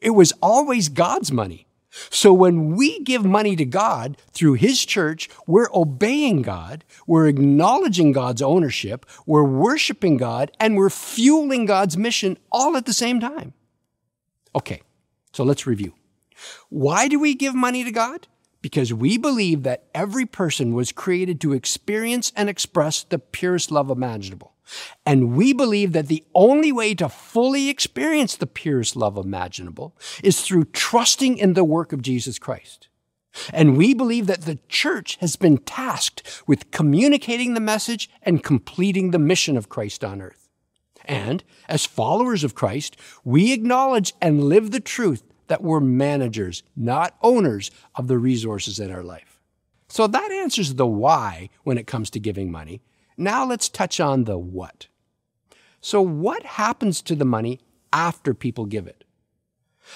It 0.01 0.11
was 0.11 0.33
always 0.41 0.89
God's 0.89 1.31
money. 1.31 1.64
So 2.09 2.33
when 2.33 2.75
we 2.75 2.99
give 2.99 3.25
money 3.25 3.55
to 3.55 3.65
God 3.65 4.17
through 4.31 4.53
His 4.53 4.83
church, 4.85 5.29
we're 5.47 5.69
obeying 5.73 6.41
God, 6.41 6.83
we're 7.07 7.27
acknowledging 7.27 8.11
God's 8.11 8.41
ownership, 8.41 9.05
we're 9.25 9.43
worshiping 9.43 10.17
God, 10.17 10.51
and 10.59 10.75
we're 10.75 10.89
fueling 10.89 11.65
God's 11.65 11.97
mission 11.97 12.37
all 12.51 12.75
at 12.75 12.85
the 12.85 12.93
same 12.93 13.19
time. 13.19 13.53
Okay, 14.55 14.81
so 15.31 15.43
let's 15.43 15.67
review. 15.67 15.93
Why 16.69 17.07
do 17.07 17.19
we 17.19 17.33
give 17.33 17.55
money 17.55 17.83
to 17.83 17.91
God? 17.91 18.27
Because 18.61 18.93
we 18.93 19.17
believe 19.17 19.63
that 19.63 19.85
every 19.93 20.25
person 20.25 20.73
was 20.73 20.91
created 20.91 21.39
to 21.41 21.53
experience 21.53 22.31
and 22.35 22.49
express 22.49 23.03
the 23.03 23.19
purest 23.19 23.71
love 23.71 23.89
imaginable. 23.89 24.54
And 25.05 25.35
we 25.35 25.53
believe 25.53 25.91
that 25.93 26.07
the 26.07 26.23
only 26.33 26.71
way 26.71 26.95
to 26.95 27.09
fully 27.09 27.69
experience 27.69 28.35
the 28.35 28.47
purest 28.47 28.95
love 28.95 29.17
imaginable 29.17 29.95
is 30.23 30.41
through 30.41 30.65
trusting 30.65 31.37
in 31.37 31.53
the 31.53 31.63
work 31.63 31.93
of 31.93 32.01
Jesus 32.01 32.39
Christ. 32.39 32.89
And 33.53 33.77
we 33.77 33.93
believe 33.93 34.27
that 34.27 34.43
the 34.43 34.59
church 34.69 35.17
has 35.17 35.35
been 35.35 35.57
tasked 35.57 36.43
with 36.47 36.71
communicating 36.71 37.53
the 37.53 37.59
message 37.59 38.09
and 38.21 38.43
completing 38.43 39.11
the 39.11 39.19
mission 39.19 39.57
of 39.57 39.69
Christ 39.69 40.03
on 40.03 40.21
earth. 40.21 40.49
And 41.03 41.43
as 41.67 41.85
followers 41.85 42.43
of 42.43 42.55
Christ, 42.55 42.97
we 43.23 43.53
acknowledge 43.53 44.13
and 44.21 44.45
live 44.45 44.71
the 44.71 44.79
truth 44.79 45.23
that 45.47 45.61
we're 45.61 45.79
managers, 45.79 46.63
not 46.75 47.15
owners 47.21 47.69
of 47.93 48.07
the 48.07 48.17
resources 48.17 48.79
in 48.79 48.91
our 48.91 49.03
life. 49.03 49.39
So 49.87 50.07
that 50.07 50.31
answers 50.31 50.75
the 50.75 50.87
why 50.87 51.49
when 51.63 51.77
it 51.77 51.87
comes 51.87 52.09
to 52.11 52.19
giving 52.19 52.51
money. 52.51 52.81
Now 53.17 53.45
let's 53.45 53.69
touch 53.69 53.99
on 53.99 54.23
the 54.23 54.37
what. 54.37 54.87
So, 55.81 56.01
what 56.01 56.43
happens 56.43 57.01
to 57.03 57.15
the 57.15 57.25
money 57.25 57.59
after 57.93 58.33
people 58.33 58.65
give 58.65 58.87
it? 58.87 59.03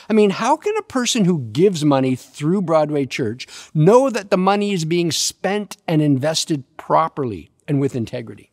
I 0.08 0.14
mean, 0.14 0.30
how 0.30 0.56
can 0.56 0.78
a 0.78 0.84
person 0.84 1.26
who 1.26 1.40
gives 1.52 1.84
money 1.84 2.16
through 2.16 2.62
Broadway 2.62 3.06
Church 3.06 3.48
know 3.74 4.10
that 4.10 4.30
the 4.30 4.38
money 4.38 4.72
is 4.72 4.86
being 4.86 5.12
spent 5.12 5.78
and 5.88 6.02
invested 6.02 6.64
properly 6.78 7.50
and 7.68 7.80
with 7.80 7.96
integrity? 7.96 8.49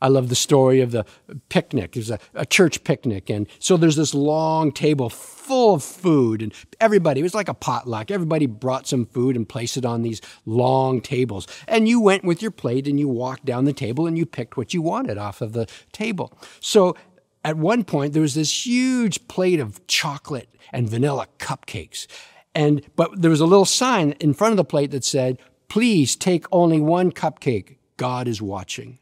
I 0.00 0.08
love 0.08 0.28
the 0.28 0.36
story 0.36 0.80
of 0.80 0.92
the 0.92 1.04
picnic. 1.48 1.92
There's 1.92 2.10
a, 2.10 2.18
a, 2.34 2.46
church 2.46 2.84
picnic. 2.84 3.28
And 3.28 3.48
so 3.58 3.76
there's 3.76 3.96
this 3.96 4.14
long 4.14 4.70
table 4.70 5.10
full 5.10 5.74
of 5.74 5.82
food 5.82 6.40
and 6.40 6.52
everybody, 6.80 7.20
it 7.20 7.24
was 7.24 7.34
like 7.34 7.48
a 7.48 7.54
potluck. 7.54 8.10
Everybody 8.10 8.46
brought 8.46 8.86
some 8.86 9.06
food 9.06 9.34
and 9.34 9.48
placed 9.48 9.76
it 9.76 9.84
on 9.84 10.02
these 10.02 10.20
long 10.46 11.00
tables. 11.00 11.48
And 11.66 11.88
you 11.88 12.00
went 12.00 12.24
with 12.24 12.40
your 12.40 12.52
plate 12.52 12.86
and 12.86 13.00
you 13.00 13.08
walked 13.08 13.44
down 13.44 13.64
the 13.64 13.72
table 13.72 14.06
and 14.06 14.16
you 14.16 14.24
picked 14.24 14.56
what 14.56 14.72
you 14.72 14.82
wanted 14.82 15.18
off 15.18 15.40
of 15.40 15.52
the 15.52 15.66
table. 15.92 16.32
So 16.60 16.94
at 17.44 17.56
one 17.56 17.82
point, 17.82 18.12
there 18.12 18.22
was 18.22 18.34
this 18.34 18.66
huge 18.66 19.26
plate 19.26 19.58
of 19.58 19.84
chocolate 19.86 20.48
and 20.72 20.88
vanilla 20.88 21.26
cupcakes. 21.38 22.06
And, 22.54 22.82
but 22.94 23.20
there 23.20 23.30
was 23.30 23.40
a 23.40 23.46
little 23.46 23.64
sign 23.64 24.12
in 24.20 24.34
front 24.34 24.52
of 24.52 24.56
the 24.56 24.64
plate 24.64 24.90
that 24.92 25.04
said, 25.04 25.38
please 25.68 26.14
take 26.14 26.46
only 26.52 26.80
one 26.80 27.10
cupcake. 27.10 27.76
God 27.96 28.28
is 28.28 28.40
watching. 28.40 28.98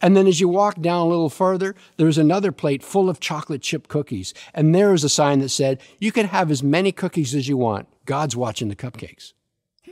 And 0.00 0.16
then 0.16 0.26
as 0.26 0.40
you 0.40 0.48
walk 0.48 0.80
down 0.80 1.06
a 1.06 1.08
little 1.08 1.30
further, 1.30 1.74
there's 1.96 2.18
another 2.18 2.52
plate 2.52 2.82
full 2.82 3.08
of 3.08 3.20
chocolate 3.20 3.62
chip 3.62 3.88
cookies. 3.88 4.34
And 4.54 4.74
there 4.74 4.92
is 4.92 5.04
a 5.04 5.08
sign 5.08 5.40
that 5.40 5.50
said, 5.50 5.80
You 5.98 6.12
can 6.12 6.26
have 6.26 6.50
as 6.50 6.62
many 6.62 6.92
cookies 6.92 7.34
as 7.34 7.48
you 7.48 7.56
want. 7.56 7.88
God's 8.04 8.36
watching 8.36 8.68
the 8.68 8.76
cupcakes. 8.76 9.32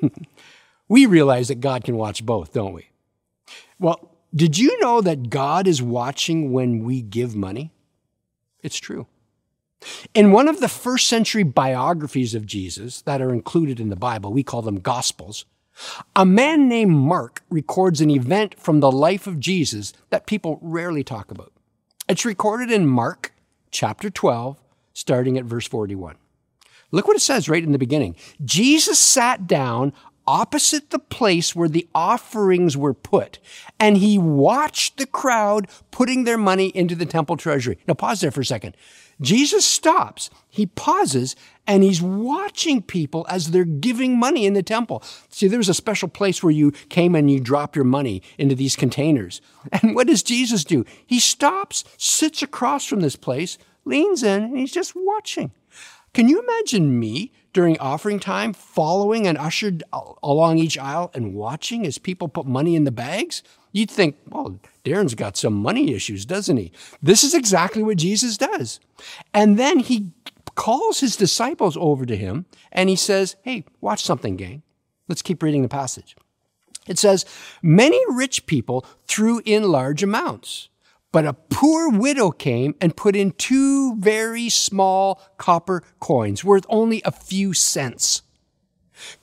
we 0.88 1.06
realize 1.06 1.48
that 1.48 1.60
God 1.60 1.84
can 1.84 1.96
watch 1.96 2.24
both, 2.24 2.52
don't 2.52 2.72
we? 2.72 2.88
Well, 3.78 4.12
did 4.34 4.58
you 4.58 4.78
know 4.80 5.00
that 5.00 5.30
God 5.30 5.66
is 5.66 5.82
watching 5.82 6.52
when 6.52 6.84
we 6.84 7.02
give 7.02 7.34
money? 7.34 7.72
It's 8.62 8.78
true. 8.78 9.06
In 10.14 10.32
one 10.32 10.48
of 10.48 10.60
the 10.60 10.68
first 10.68 11.08
century 11.08 11.42
biographies 11.42 12.34
of 12.34 12.46
Jesus 12.46 13.02
that 13.02 13.20
are 13.20 13.32
included 13.32 13.78
in 13.78 13.88
the 13.88 13.96
Bible, 13.96 14.32
we 14.32 14.42
call 14.42 14.62
them 14.62 14.80
Gospels, 14.80 15.44
a 16.14 16.24
man 16.24 16.68
named 16.68 16.92
Mark 16.92 17.42
records 17.50 18.00
an 18.00 18.10
event 18.10 18.58
from 18.58 18.80
the 18.80 18.90
life 18.90 19.26
of 19.26 19.40
Jesus 19.40 19.92
that 20.10 20.26
people 20.26 20.58
rarely 20.62 21.04
talk 21.04 21.30
about. 21.30 21.52
It's 22.08 22.24
recorded 22.24 22.70
in 22.70 22.86
Mark 22.86 23.32
chapter 23.70 24.10
12, 24.10 24.60
starting 24.92 25.36
at 25.36 25.44
verse 25.44 25.66
41. 25.66 26.16
Look 26.92 27.08
what 27.08 27.16
it 27.16 27.20
says 27.20 27.48
right 27.48 27.62
in 27.62 27.72
the 27.72 27.78
beginning. 27.78 28.16
Jesus 28.44 28.98
sat 28.98 29.46
down 29.46 29.92
opposite 30.26 30.90
the 30.90 30.98
place 30.98 31.54
where 31.54 31.68
the 31.68 31.88
offerings 31.94 32.76
were 32.76 32.94
put, 32.94 33.38
and 33.78 33.96
he 33.96 34.18
watched 34.18 34.96
the 34.96 35.06
crowd 35.06 35.68
putting 35.90 36.24
their 36.24 36.38
money 36.38 36.68
into 36.68 36.94
the 36.94 37.06
temple 37.06 37.36
treasury. 37.36 37.78
Now, 37.86 37.94
pause 37.94 38.20
there 38.20 38.30
for 38.30 38.40
a 38.40 38.44
second. 38.44 38.76
Jesus 39.20 39.64
stops, 39.64 40.28
he 40.48 40.66
pauses, 40.66 41.36
and 41.66 41.82
he's 41.82 42.02
watching 42.02 42.82
people 42.82 43.26
as 43.30 43.50
they're 43.50 43.64
giving 43.64 44.18
money 44.18 44.44
in 44.44 44.52
the 44.52 44.62
temple. 44.62 45.02
See, 45.30 45.48
there 45.48 45.58
was 45.58 45.70
a 45.70 45.74
special 45.74 46.08
place 46.08 46.42
where 46.42 46.52
you 46.52 46.72
came 46.90 47.14
and 47.14 47.30
you 47.30 47.40
drop 47.40 47.74
your 47.74 47.86
money 47.86 48.22
into 48.36 48.54
these 48.54 48.76
containers. 48.76 49.40
And 49.72 49.94
what 49.94 50.06
does 50.06 50.22
Jesus 50.22 50.64
do? 50.64 50.84
He 51.06 51.18
stops, 51.18 51.84
sits 51.96 52.42
across 52.42 52.84
from 52.84 53.00
this 53.00 53.16
place, 53.16 53.56
leans 53.86 54.22
in, 54.22 54.42
and 54.42 54.58
he's 54.58 54.72
just 54.72 54.92
watching. 54.94 55.50
Can 56.12 56.28
you 56.28 56.40
imagine 56.40 56.98
me 56.98 57.32
during 57.56 57.78
offering 57.78 58.20
time 58.20 58.52
following 58.52 59.26
and 59.26 59.38
ushered 59.38 59.82
along 60.22 60.58
each 60.58 60.76
aisle 60.76 61.10
and 61.14 61.32
watching 61.32 61.86
as 61.86 61.96
people 61.96 62.28
put 62.28 62.44
money 62.44 62.76
in 62.76 62.84
the 62.84 62.90
bags? 62.90 63.42
You'd 63.72 63.90
think, 63.90 64.18
well, 64.28 64.60
Darren's 64.84 65.14
got 65.14 65.38
some 65.38 65.54
money 65.54 65.94
issues, 65.94 66.26
doesn't 66.26 66.58
he? 66.58 66.70
This 67.02 67.24
is 67.24 67.32
exactly 67.32 67.82
what 67.82 67.96
Jesus 67.96 68.36
does. 68.36 68.78
And 69.32 69.58
then 69.58 69.78
he 69.78 70.10
calls 70.54 71.00
his 71.00 71.16
disciples 71.16 71.78
over 71.78 72.04
to 72.04 72.14
him 72.14 72.44
and 72.72 72.90
he 72.90 72.96
says, 72.96 73.36
Hey, 73.40 73.64
watch 73.80 74.04
something, 74.04 74.36
gang. 74.36 74.62
Let's 75.08 75.22
keep 75.22 75.42
reading 75.42 75.62
the 75.62 75.68
passage. 75.68 76.14
It 76.86 76.98
says, 76.98 77.24
Many 77.62 77.98
rich 78.10 78.44
people 78.44 78.84
threw 79.06 79.40
in 79.46 79.62
large 79.62 80.02
amounts. 80.02 80.68
But 81.16 81.24
a 81.24 81.32
poor 81.32 81.88
widow 81.88 82.30
came 82.30 82.74
and 82.78 82.94
put 82.94 83.16
in 83.16 83.30
two 83.30 83.96
very 83.96 84.50
small 84.50 85.18
copper 85.38 85.82
coins 85.98 86.44
worth 86.44 86.66
only 86.68 87.00
a 87.06 87.10
few 87.10 87.54
cents. 87.54 88.20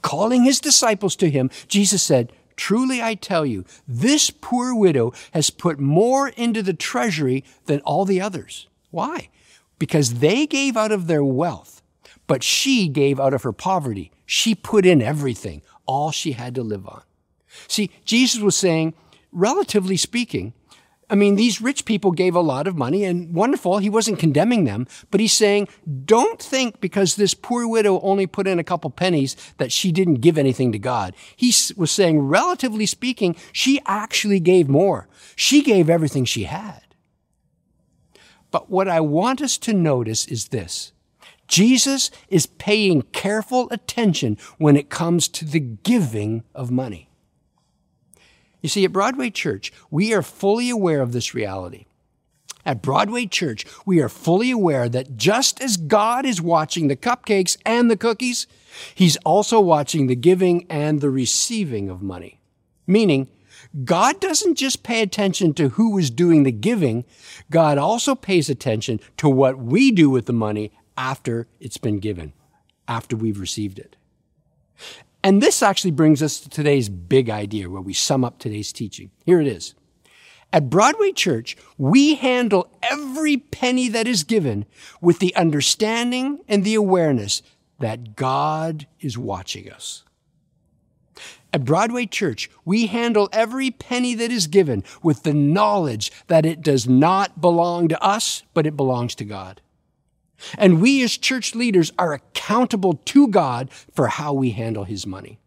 Calling 0.01 0.43
his 0.43 0.59
disciples 0.59 1.15
to 1.17 1.29
him, 1.29 1.51
Jesus 1.67 2.01
said, 2.01 2.33
Truly 2.55 2.99
I 2.99 3.13
tell 3.13 3.45
you, 3.45 3.63
this 3.87 4.31
poor 4.31 4.73
widow 4.73 5.13
has 5.33 5.51
put 5.51 5.77
more 5.77 6.29
into 6.29 6.63
the 6.63 6.73
treasury 6.73 7.43
than 7.67 7.79
all 7.81 8.05
the 8.05 8.19
others. 8.19 8.67
Why? 8.89 9.29
Because 9.77 10.15
they 10.15 10.47
gave 10.47 10.75
out 10.75 10.91
of 10.91 11.05
their 11.05 11.23
wealth, 11.23 11.83
but 12.25 12.41
she 12.41 12.87
gave 12.87 13.19
out 13.19 13.35
of 13.35 13.43
her 13.43 13.53
poverty. 13.53 14.11
She 14.25 14.55
put 14.55 14.87
in 14.87 14.99
everything, 14.99 15.61
all 15.85 16.09
she 16.09 16.31
had 16.31 16.55
to 16.55 16.63
live 16.63 16.87
on. 16.87 17.03
See, 17.67 17.91
Jesus 18.03 18.41
was 18.41 18.55
saying, 18.55 18.95
relatively 19.31 19.97
speaking, 19.97 20.53
I 21.09 21.15
mean, 21.15 21.35
these 21.35 21.61
rich 21.61 21.85
people 21.85 22.11
gave 22.11 22.35
a 22.35 22.41
lot 22.41 22.67
of 22.67 22.77
money 22.77 23.03
and 23.03 23.33
wonderful. 23.33 23.77
He 23.77 23.89
wasn't 23.89 24.19
condemning 24.19 24.63
them, 24.63 24.87
but 25.11 25.19
he's 25.19 25.33
saying, 25.33 25.67
don't 26.05 26.41
think 26.41 26.79
because 26.79 27.15
this 27.15 27.33
poor 27.33 27.67
widow 27.67 27.99
only 28.01 28.25
put 28.25 28.47
in 28.47 28.57
a 28.57 28.63
couple 28.63 28.89
pennies 28.89 29.35
that 29.57 29.71
she 29.71 29.91
didn't 29.91 30.15
give 30.15 30.37
anything 30.37 30.71
to 30.71 30.79
God. 30.79 31.13
He 31.35 31.53
was 31.75 31.91
saying, 31.91 32.19
relatively 32.19 32.85
speaking, 32.85 33.35
she 33.51 33.81
actually 33.85 34.39
gave 34.39 34.69
more. 34.69 35.07
She 35.35 35.61
gave 35.61 35.89
everything 35.89 36.25
she 36.25 36.45
had. 36.45 36.81
But 38.49 38.69
what 38.69 38.87
I 38.87 39.01
want 39.01 39.41
us 39.41 39.57
to 39.59 39.73
notice 39.73 40.25
is 40.27 40.49
this. 40.49 40.93
Jesus 41.47 42.09
is 42.29 42.45
paying 42.45 43.01
careful 43.01 43.67
attention 43.71 44.37
when 44.57 44.77
it 44.77 44.89
comes 44.89 45.27
to 45.29 45.45
the 45.45 45.59
giving 45.59 46.43
of 46.55 46.71
money. 46.71 47.09
You 48.63 48.69
see, 48.69 48.85
at 48.85 48.93
Broadway 48.93 49.29
Church, 49.29 49.73
we 49.91 50.13
are 50.13 50.23
fully 50.23 50.69
aware 50.69 51.01
of 51.01 51.11
this 51.11 51.35
reality. 51.35 51.85
At 52.65 52.81
Broadway 52.81 53.25
Church, 53.25 53.65
we 53.85 53.99
are 53.99 54.07
fully 54.07 54.49
aware 54.49 54.87
that 54.87 55.17
just 55.17 55.61
as 55.61 55.75
God 55.75 56.25
is 56.25 56.41
watching 56.41 56.87
the 56.87 56.95
cupcakes 56.95 57.57
and 57.65 57.91
the 57.91 57.97
cookies, 57.97 58.47
He's 58.95 59.17
also 59.17 59.59
watching 59.59 60.07
the 60.07 60.15
giving 60.15 60.65
and 60.69 61.01
the 61.01 61.09
receiving 61.09 61.89
of 61.89 62.01
money. 62.01 62.39
Meaning, 62.87 63.27
God 63.83 64.21
doesn't 64.21 64.55
just 64.55 64.81
pay 64.81 65.01
attention 65.01 65.53
to 65.55 65.69
who 65.69 65.97
is 65.97 66.09
doing 66.09 66.43
the 66.43 66.51
giving, 66.51 67.03
God 67.51 67.77
also 67.77 68.15
pays 68.15 68.49
attention 68.49 69.01
to 69.17 69.27
what 69.27 69.57
we 69.57 69.91
do 69.91 70.09
with 70.09 70.25
the 70.25 70.33
money 70.33 70.71
after 70.97 71.47
it's 71.59 71.77
been 71.77 71.99
given, 71.99 72.31
after 72.87 73.15
we've 73.15 73.39
received 73.39 73.77
it. 73.77 73.97
And 75.23 75.41
this 75.41 75.63
actually 75.63 75.91
brings 75.91 76.21
us 76.21 76.41
to 76.41 76.49
today's 76.49 76.89
big 76.89 77.29
idea 77.29 77.69
where 77.69 77.81
we 77.81 77.93
sum 77.93 78.25
up 78.25 78.39
today's 78.39 78.73
teaching. 78.73 79.09
Here 79.25 79.39
it 79.39 79.47
is. 79.47 79.73
At 80.51 80.69
Broadway 80.69 81.13
Church, 81.13 81.57
we 81.77 82.15
handle 82.15 82.69
every 82.83 83.37
penny 83.37 83.87
that 83.87 84.05
is 84.05 84.23
given 84.23 84.65
with 85.01 85.19
the 85.19 85.35
understanding 85.35 86.41
and 86.47 86.63
the 86.63 86.75
awareness 86.75 87.41
that 87.79 88.15
God 88.15 88.85
is 88.99 89.17
watching 89.17 89.71
us. 89.71 90.03
At 91.51 91.65
Broadway 91.65 92.05
Church, 92.05 92.51
we 92.65 92.87
handle 92.87 93.29
every 93.31 93.71
penny 93.71 94.13
that 94.15 94.31
is 94.31 94.45
given 94.47 94.83
with 95.01 95.23
the 95.23 95.33
knowledge 95.33 96.11
that 96.27 96.45
it 96.45 96.61
does 96.61 96.87
not 96.87 97.41
belong 97.41 97.87
to 97.87 98.03
us, 98.03 98.43
but 98.53 98.67
it 98.67 98.77
belongs 98.77 99.15
to 99.15 99.25
God. 99.25 99.61
And 100.57 100.81
we 100.81 101.03
as 101.03 101.17
church 101.17 101.55
leaders 101.55 101.91
are 101.97 102.13
accountable 102.13 102.99
to 103.05 103.27
God 103.27 103.69
for 103.71 104.07
how 104.07 104.33
we 104.33 104.51
handle 104.51 104.83
his 104.83 105.05
money. 105.05 105.39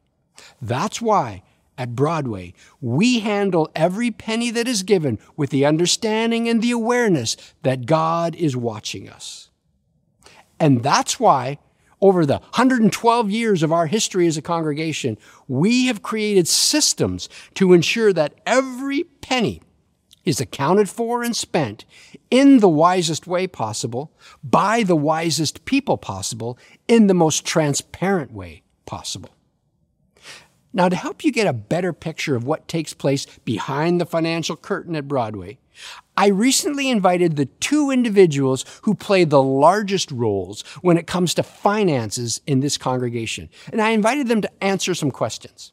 That's 0.60 1.00
why 1.00 1.42
at 1.78 1.94
Broadway, 1.94 2.54
we 2.80 3.20
handle 3.20 3.70
every 3.74 4.10
penny 4.10 4.50
that 4.50 4.66
is 4.66 4.82
given 4.82 5.18
with 5.36 5.50
the 5.50 5.66
understanding 5.66 6.48
and 6.48 6.62
the 6.62 6.70
awareness 6.70 7.36
that 7.62 7.86
God 7.86 8.34
is 8.34 8.56
watching 8.56 9.08
us. 9.08 9.50
And 10.58 10.82
that's 10.82 11.20
why 11.20 11.58
over 12.00 12.24
the 12.24 12.38
112 12.38 13.30
years 13.30 13.62
of 13.62 13.72
our 13.72 13.86
history 13.86 14.26
as 14.26 14.36
a 14.36 14.42
congregation, 14.42 15.18
we 15.48 15.86
have 15.86 16.02
created 16.02 16.48
systems 16.48 17.28
to 17.54 17.72
ensure 17.72 18.12
that 18.12 18.34
every 18.46 19.04
penny 19.04 19.60
is 20.26 20.40
accounted 20.40 20.90
for 20.90 21.23
and 21.23 21.35
spent 21.35 21.87
in 22.30 22.59
the 22.59 22.68
wisest 22.68 23.26
way 23.26 23.47
possible, 23.47 24.12
by 24.45 24.83
the 24.83 24.97
wisest 24.97 25.64
people 25.64 25.97
possible, 25.97 26.59
in 26.88 27.06
the 27.06 27.14
most 27.14 27.47
transparent 27.47 28.33
way 28.33 28.62
possible. 28.84 29.30
Now, 30.75 30.91
to 30.91 30.97
help 30.97 31.25
you 31.25 31.32
get 31.32 31.47
a 31.47 31.54
better 31.54 31.95
picture 31.95 32.36
of 32.36 32.45
what 32.45 32.69
takes 32.69 32.93
place 32.93 33.25
behind 33.47 33.99
the 33.99 34.04
financial 34.04 34.56
curtain 34.56 34.95
at 34.95 35.08
Broadway, 35.08 35.58
I 36.17 36.28
recently 36.28 36.91
invited 36.91 37.36
the 37.36 37.47
two 37.47 37.91
individuals 37.91 38.65
who 38.82 38.95
play 38.95 39.25
the 39.25 39.43
largest 39.43 40.10
roles 40.10 40.62
when 40.82 40.99
it 40.99 41.06
comes 41.06 41.32
to 41.34 41.43
finances 41.43 42.41
in 42.47 42.60
this 42.60 42.76
congregation. 42.76 43.49
And 43.71 43.80
I 43.80 43.91
invited 43.91 44.28
them 44.28 44.43
to 44.43 44.65
answer 44.65 44.95
some 44.95 45.10
questions. 45.10 45.73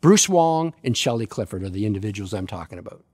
Bruce 0.00 0.28
Wong 0.28 0.74
and 0.82 0.96
Shelley 0.96 1.26
Clifford 1.26 1.62
are 1.62 1.70
the 1.70 1.86
individuals 1.86 2.32
I'm 2.32 2.46
talking 2.46 2.78
about. 2.78 3.04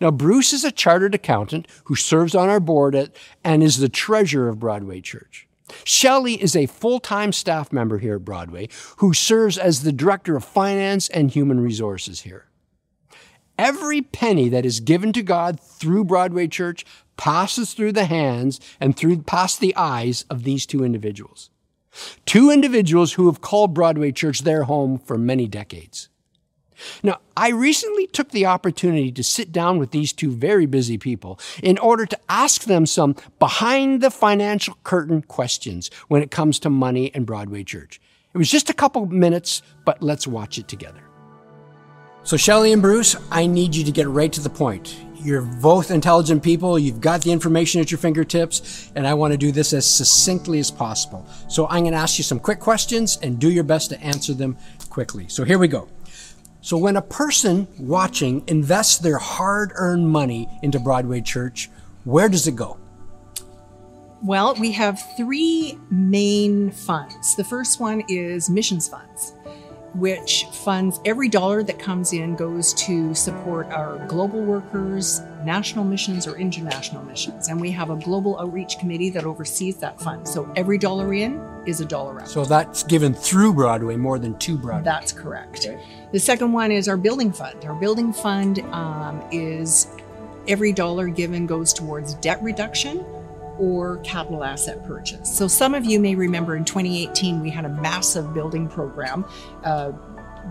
Now, 0.00 0.10
Bruce 0.10 0.52
is 0.52 0.64
a 0.64 0.72
chartered 0.72 1.14
accountant 1.14 1.66
who 1.84 1.96
serves 1.96 2.34
on 2.34 2.48
our 2.48 2.60
board 2.60 2.94
at, 2.94 3.14
and 3.44 3.62
is 3.62 3.78
the 3.78 3.88
treasurer 3.88 4.48
of 4.48 4.58
Broadway 4.58 5.00
Church. 5.00 5.46
Shelley 5.84 6.42
is 6.42 6.56
a 6.56 6.66
full-time 6.66 7.32
staff 7.32 7.72
member 7.72 7.98
here 7.98 8.16
at 8.16 8.24
Broadway 8.24 8.68
who 8.98 9.14
serves 9.14 9.56
as 9.56 9.82
the 9.82 9.92
director 9.92 10.36
of 10.36 10.44
finance 10.44 11.08
and 11.08 11.30
human 11.30 11.60
resources 11.60 12.22
here. 12.22 12.46
Every 13.58 14.00
penny 14.00 14.48
that 14.48 14.64
is 14.64 14.80
given 14.80 15.12
to 15.12 15.22
God 15.22 15.60
through 15.60 16.04
Broadway 16.04 16.48
Church 16.48 16.84
passes 17.16 17.74
through 17.74 17.92
the 17.92 18.06
hands 18.06 18.58
and 18.80 18.96
through 18.96 19.22
past 19.22 19.60
the 19.60 19.76
eyes 19.76 20.24
of 20.30 20.44
these 20.44 20.64
two 20.64 20.82
individuals. 20.82 21.50
Two 22.24 22.50
individuals 22.50 23.12
who 23.12 23.26
have 23.26 23.40
called 23.40 23.74
Broadway 23.74 24.12
Church 24.12 24.40
their 24.40 24.64
home 24.64 24.98
for 24.98 25.18
many 25.18 25.46
decades. 25.46 26.08
Now, 27.02 27.18
I 27.36 27.50
recently 27.50 28.06
took 28.06 28.30
the 28.30 28.46
opportunity 28.46 29.12
to 29.12 29.22
sit 29.22 29.52
down 29.52 29.78
with 29.78 29.90
these 29.90 30.12
two 30.12 30.32
very 30.32 30.66
busy 30.66 30.98
people 30.98 31.38
in 31.62 31.78
order 31.78 32.06
to 32.06 32.18
ask 32.28 32.64
them 32.64 32.86
some 32.86 33.16
behind 33.38 34.00
the 34.00 34.10
financial 34.10 34.76
curtain 34.84 35.22
questions 35.22 35.90
when 36.08 36.22
it 36.22 36.30
comes 36.30 36.58
to 36.60 36.70
money 36.70 37.10
and 37.14 37.26
Broadway 37.26 37.64
Church. 37.64 38.00
It 38.32 38.38
was 38.38 38.50
just 38.50 38.70
a 38.70 38.74
couple 38.74 39.06
minutes, 39.06 39.62
but 39.84 40.02
let's 40.02 40.26
watch 40.26 40.58
it 40.58 40.68
together. 40.68 41.02
So, 42.22 42.36
Shelley 42.36 42.72
and 42.72 42.82
Bruce, 42.82 43.16
I 43.30 43.46
need 43.46 43.74
you 43.74 43.82
to 43.84 43.90
get 43.90 44.06
right 44.06 44.30
to 44.32 44.40
the 44.40 44.50
point. 44.50 44.94
You're 45.22 45.42
both 45.42 45.90
intelligent 45.90 46.42
people. 46.42 46.78
You've 46.78 47.00
got 47.00 47.22
the 47.22 47.32
information 47.32 47.80
at 47.80 47.90
your 47.90 47.98
fingertips, 47.98 48.92
and 48.94 49.06
I 49.06 49.14
want 49.14 49.32
to 49.32 49.38
do 49.38 49.52
this 49.52 49.72
as 49.72 49.86
succinctly 49.86 50.58
as 50.58 50.70
possible. 50.70 51.26
So, 51.48 51.66
I'm 51.68 51.82
going 51.82 51.92
to 51.92 51.98
ask 51.98 52.18
you 52.18 52.24
some 52.24 52.38
quick 52.38 52.60
questions 52.60 53.18
and 53.22 53.38
do 53.38 53.50
your 53.50 53.64
best 53.64 53.90
to 53.90 54.00
answer 54.00 54.34
them 54.34 54.58
quickly. 54.90 55.28
So, 55.28 55.44
here 55.44 55.58
we 55.58 55.66
go. 55.66 55.88
So 56.62 56.76
when 56.76 56.96
a 56.96 57.02
person 57.02 57.66
watching 57.78 58.44
invests 58.46 58.98
their 58.98 59.18
hard 59.18 59.72
earned 59.76 60.08
money 60.08 60.48
into 60.62 60.78
Broadway 60.78 61.22
Church, 61.22 61.70
where 62.04 62.28
does 62.28 62.46
it 62.46 62.56
go? 62.56 62.76
Well, 64.22 64.54
we 64.60 64.72
have 64.72 65.00
three 65.16 65.78
main 65.90 66.70
funds. 66.70 67.34
The 67.36 67.44
first 67.44 67.80
one 67.80 68.02
is 68.08 68.50
missions 68.50 68.88
funds 68.88 69.32
which 69.94 70.44
funds 70.52 71.00
every 71.04 71.28
dollar 71.28 71.62
that 71.62 71.78
comes 71.78 72.12
in 72.12 72.36
goes 72.36 72.72
to 72.74 73.14
support 73.14 73.66
our 73.68 73.98
global 74.06 74.40
workers, 74.40 75.20
national 75.44 75.84
missions, 75.84 76.26
or 76.26 76.36
international 76.36 77.02
missions. 77.04 77.48
And 77.48 77.60
we 77.60 77.70
have 77.72 77.90
a 77.90 77.96
global 77.96 78.38
outreach 78.38 78.78
committee 78.78 79.10
that 79.10 79.24
oversees 79.24 79.76
that 79.78 80.00
fund. 80.00 80.28
So 80.28 80.50
every 80.54 80.78
dollar 80.78 81.12
in 81.12 81.40
is 81.66 81.80
a 81.80 81.84
dollar 81.84 82.20
out. 82.20 82.28
So 82.28 82.44
that's 82.44 82.82
given 82.82 83.14
through 83.14 83.54
Broadway 83.54 83.96
more 83.96 84.18
than 84.18 84.38
to 84.38 84.56
Broadway. 84.56 84.84
That's 84.84 85.12
correct. 85.12 85.66
Okay. 85.66 85.82
The 86.12 86.20
second 86.20 86.52
one 86.52 86.70
is 86.70 86.88
our 86.88 86.96
building 86.96 87.32
fund. 87.32 87.64
Our 87.64 87.74
building 87.74 88.12
fund 88.12 88.60
um, 88.72 89.22
is 89.30 89.88
every 90.48 90.72
dollar 90.72 91.08
given 91.08 91.46
goes 91.46 91.72
towards 91.72 92.14
debt 92.14 92.42
reduction 92.42 93.04
or 93.58 93.98
capital 93.98 94.42
asset 94.42 94.84
purchase. 94.86 95.36
So 95.36 95.46
some 95.46 95.74
of 95.74 95.84
you 95.84 96.00
may 96.00 96.14
remember 96.14 96.56
in 96.56 96.64
2018 96.64 97.40
we 97.40 97.50
had 97.50 97.64
a 97.64 97.68
massive 97.68 98.32
building 98.32 98.68
program. 98.68 99.24
Uh, 99.62 99.92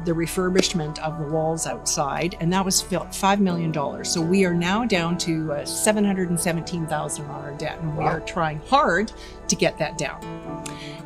the 0.05 0.11
refurbishment 0.11 0.99
of 0.99 1.17
the 1.19 1.25
walls 1.25 1.65
outside, 1.67 2.37
and 2.39 2.53
that 2.53 2.63
was 2.63 2.81
$5 2.81 3.39
million. 3.39 4.05
So 4.05 4.21
we 4.21 4.45
are 4.45 4.53
now 4.53 4.85
down 4.85 5.17
to 5.19 5.51
uh, 5.51 5.65
717,000 5.65 7.25
on 7.25 7.31
our 7.43 7.51
debt, 7.53 7.79
and 7.79 7.97
we 7.97 8.03
wow. 8.03 8.11
are 8.11 8.19
trying 8.21 8.59
hard 8.67 9.11
to 9.49 9.55
get 9.55 9.77
that 9.77 9.97
down. 9.97 10.19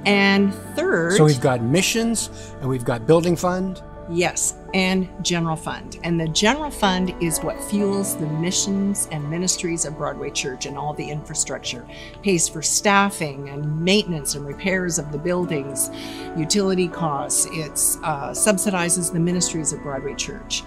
And 0.05 0.53
third. 0.75 1.17
So 1.17 1.23
we've 1.23 1.39
got 1.39 1.61
missions, 1.61 2.29
and 2.59 2.69
we've 2.69 2.85
got 2.85 3.07
building 3.07 3.35
fund, 3.35 3.81
Yes, 4.09 4.55
and 4.73 5.07
general 5.23 5.55
fund. 5.55 5.97
And 6.03 6.19
the 6.19 6.27
general 6.27 6.69
fund 6.69 7.15
is 7.21 7.39
what 7.39 7.61
fuels 7.63 8.17
the 8.17 8.25
missions 8.25 9.07
and 9.11 9.29
ministries 9.29 9.85
of 9.85 9.97
Broadway 9.97 10.29
Church 10.29 10.65
and 10.65 10.77
all 10.77 10.93
the 10.93 11.09
infrastructure. 11.09 11.87
Pays 12.21 12.49
for 12.49 12.61
staffing 12.61 13.49
and 13.49 13.81
maintenance 13.81 14.35
and 14.35 14.45
repairs 14.45 14.99
of 14.99 15.11
the 15.13 15.17
buildings, 15.17 15.89
utility 16.35 16.89
costs. 16.89 17.45
It 17.51 17.71
uh, 18.03 18.31
subsidizes 18.31 19.11
the 19.11 19.19
ministries 19.19 19.71
of 19.71 19.81
Broadway 19.81 20.15
Church. 20.15 20.63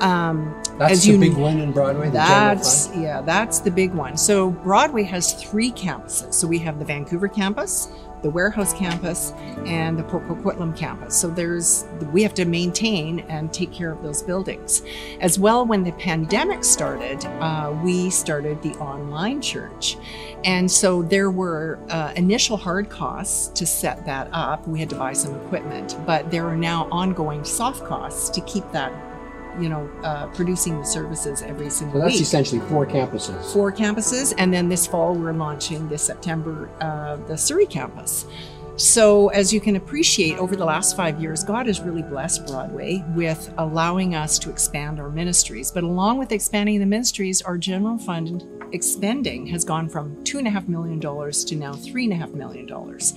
Um, 0.00 0.54
That's 0.78 1.04
the 1.04 1.16
big 1.16 1.36
one 1.36 1.58
in 1.58 1.72
Broadway. 1.72 2.10
That's 2.10 2.94
yeah, 2.94 3.22
that's 3.22 3.60
the 3.60 3.70
big 3.70 3.94
one. 3.94 4.16
So 4.18 4.50
Broadway 4.50 5.04
has 5.04 5.32
three 5.32 5.72
campuses. 5.72 6.34
So 6.34 6.46
we 6.46 6.58
have 6.58 6.78
the 6.78 6.84
Vancouver 6.84 7.28
campus, 7.28 7.88
the 8.22 8.28
Warehouse 8.28 8.74
campus, 8.74 9.32
and 9.64 9.98
the 9.98 10.02
Port 10.02 10.28
Coquitlam 10.28 10.76
campus. 10.76 11.16
So 11.16 11.28
there's 11.28 11.86
we 12.12 12.22
have 12.22 12.34
to 12.34 12.44
maintain 12.44 13.20
and 13.20 13.50
take 13.54 13.72
care 13.72 13.90
of 13.90 14.02
those 14.02 14.22
buildings. 14.22 14.82
As 15.20 15.38
well, 15.38 15.64
when 15.64 15.82
the 15.82 15.92
pandemic 15.92 16.62
started, 16.62 17.24
uh, 17.40 17.74
we 17.82 18.10
started 18.10 18.60
the 18.60 18.74
online 18.74 19.40
church, 19.40 19.96
and 20.44 20.70
so 20.70 21.02
there 21.02 21.30
were 21.30 21.78
uh, 21.88 22.12
initial 22.16 22.58
hard 22.58 22.90
costs 22.90 23.48
to 23.58 23.64
set 23.64 24.04
that 24.04 24.28
up. 24.32 24.68
We 24.68 24.78
had 24.78 24.90
to 24.90 24.96
buy 24.96 25.14
some 25.14 25.34
equipment, 25.36 25.96
but 26.04 26.30
there 26.30 26.46
are 26.46 26.56
now 26.56 26.86
ongoing 26.90 27.44
soft 27.44 27.82
costs 27.86 28.28
to 28.28 28.42
keep 28.42 28.70
that. 28.72 28.92
You 29.58 29.68
know, 29.68 29.90
uh, 30.02 30.26
producing 30.28 30.78
the 30.78 30.84
services 30.84 31.42
every 31.42 31.70
single 31.70 32.00
So 32.00 32.04
that's 32.04 32.14
week 32.14 32.22
essentially 32.22 32.60
four 32.68 32.86
campuses. 32.86 33.52
four 33.52 33.72
campuses, 33.72 34.34
and 34.36 34.52
then 34.52 34.68
this 34.68 34.86
fall 34.86 35.14
we're 35.14 35.32
launching 35.32 35.88
this 35.88 36.02
September 36.02 36.68
uh, 36.80 37.16
the 37.26 37.36
Surrey 37.36 37.66
campus. 37.66 38.26
So, 38.76 39.28
as 39.28 39.54
you 39.54 39.60
can 39.60 39.76
appreciate, 39.76 40.36
over 40.38 40.54
the 40.54 40.64
last 40.64 40.98
five 40.98 41.18
years, 41.18 41.42
God 41.42 41.66
has 41.66 41.80
really 41.80 42.02
blessed 42.02 42.46
Broadway 42.46 43.02
with 43.14 43.54
allowing 43.56 44.14
us 44.14 44.38
to 44.40 44.50
expand 44.50 45.00
our 45.00 45.08
ministries. 45.08 45.70
But 45.70 45.82
along 45.82 46.18
with 46.18 46.30
expanding 46.30 46.78
the 46.78 46.84
ministries, 46.84 47.40
our 47.40 47.56
general 47.56 47.96
fund 47.96 48.44
expending 48.72 49.46
has 49.46 49.64
gone 49.64 49.88
from 49.88 50.22
two 50.24 50.36
and 50.36 50.46
a 50.46 50.50
half 50.50 50.68
million 50.68 51.00
dollars 51.00 51.42
to 51.44 51.56
now 51.56 51.72
three 51.72 52.04
and 52.04 52.12
a 52.12 52.16
half 52.16 52.32
million 52.32 52.66
dollars. 52.66 53.14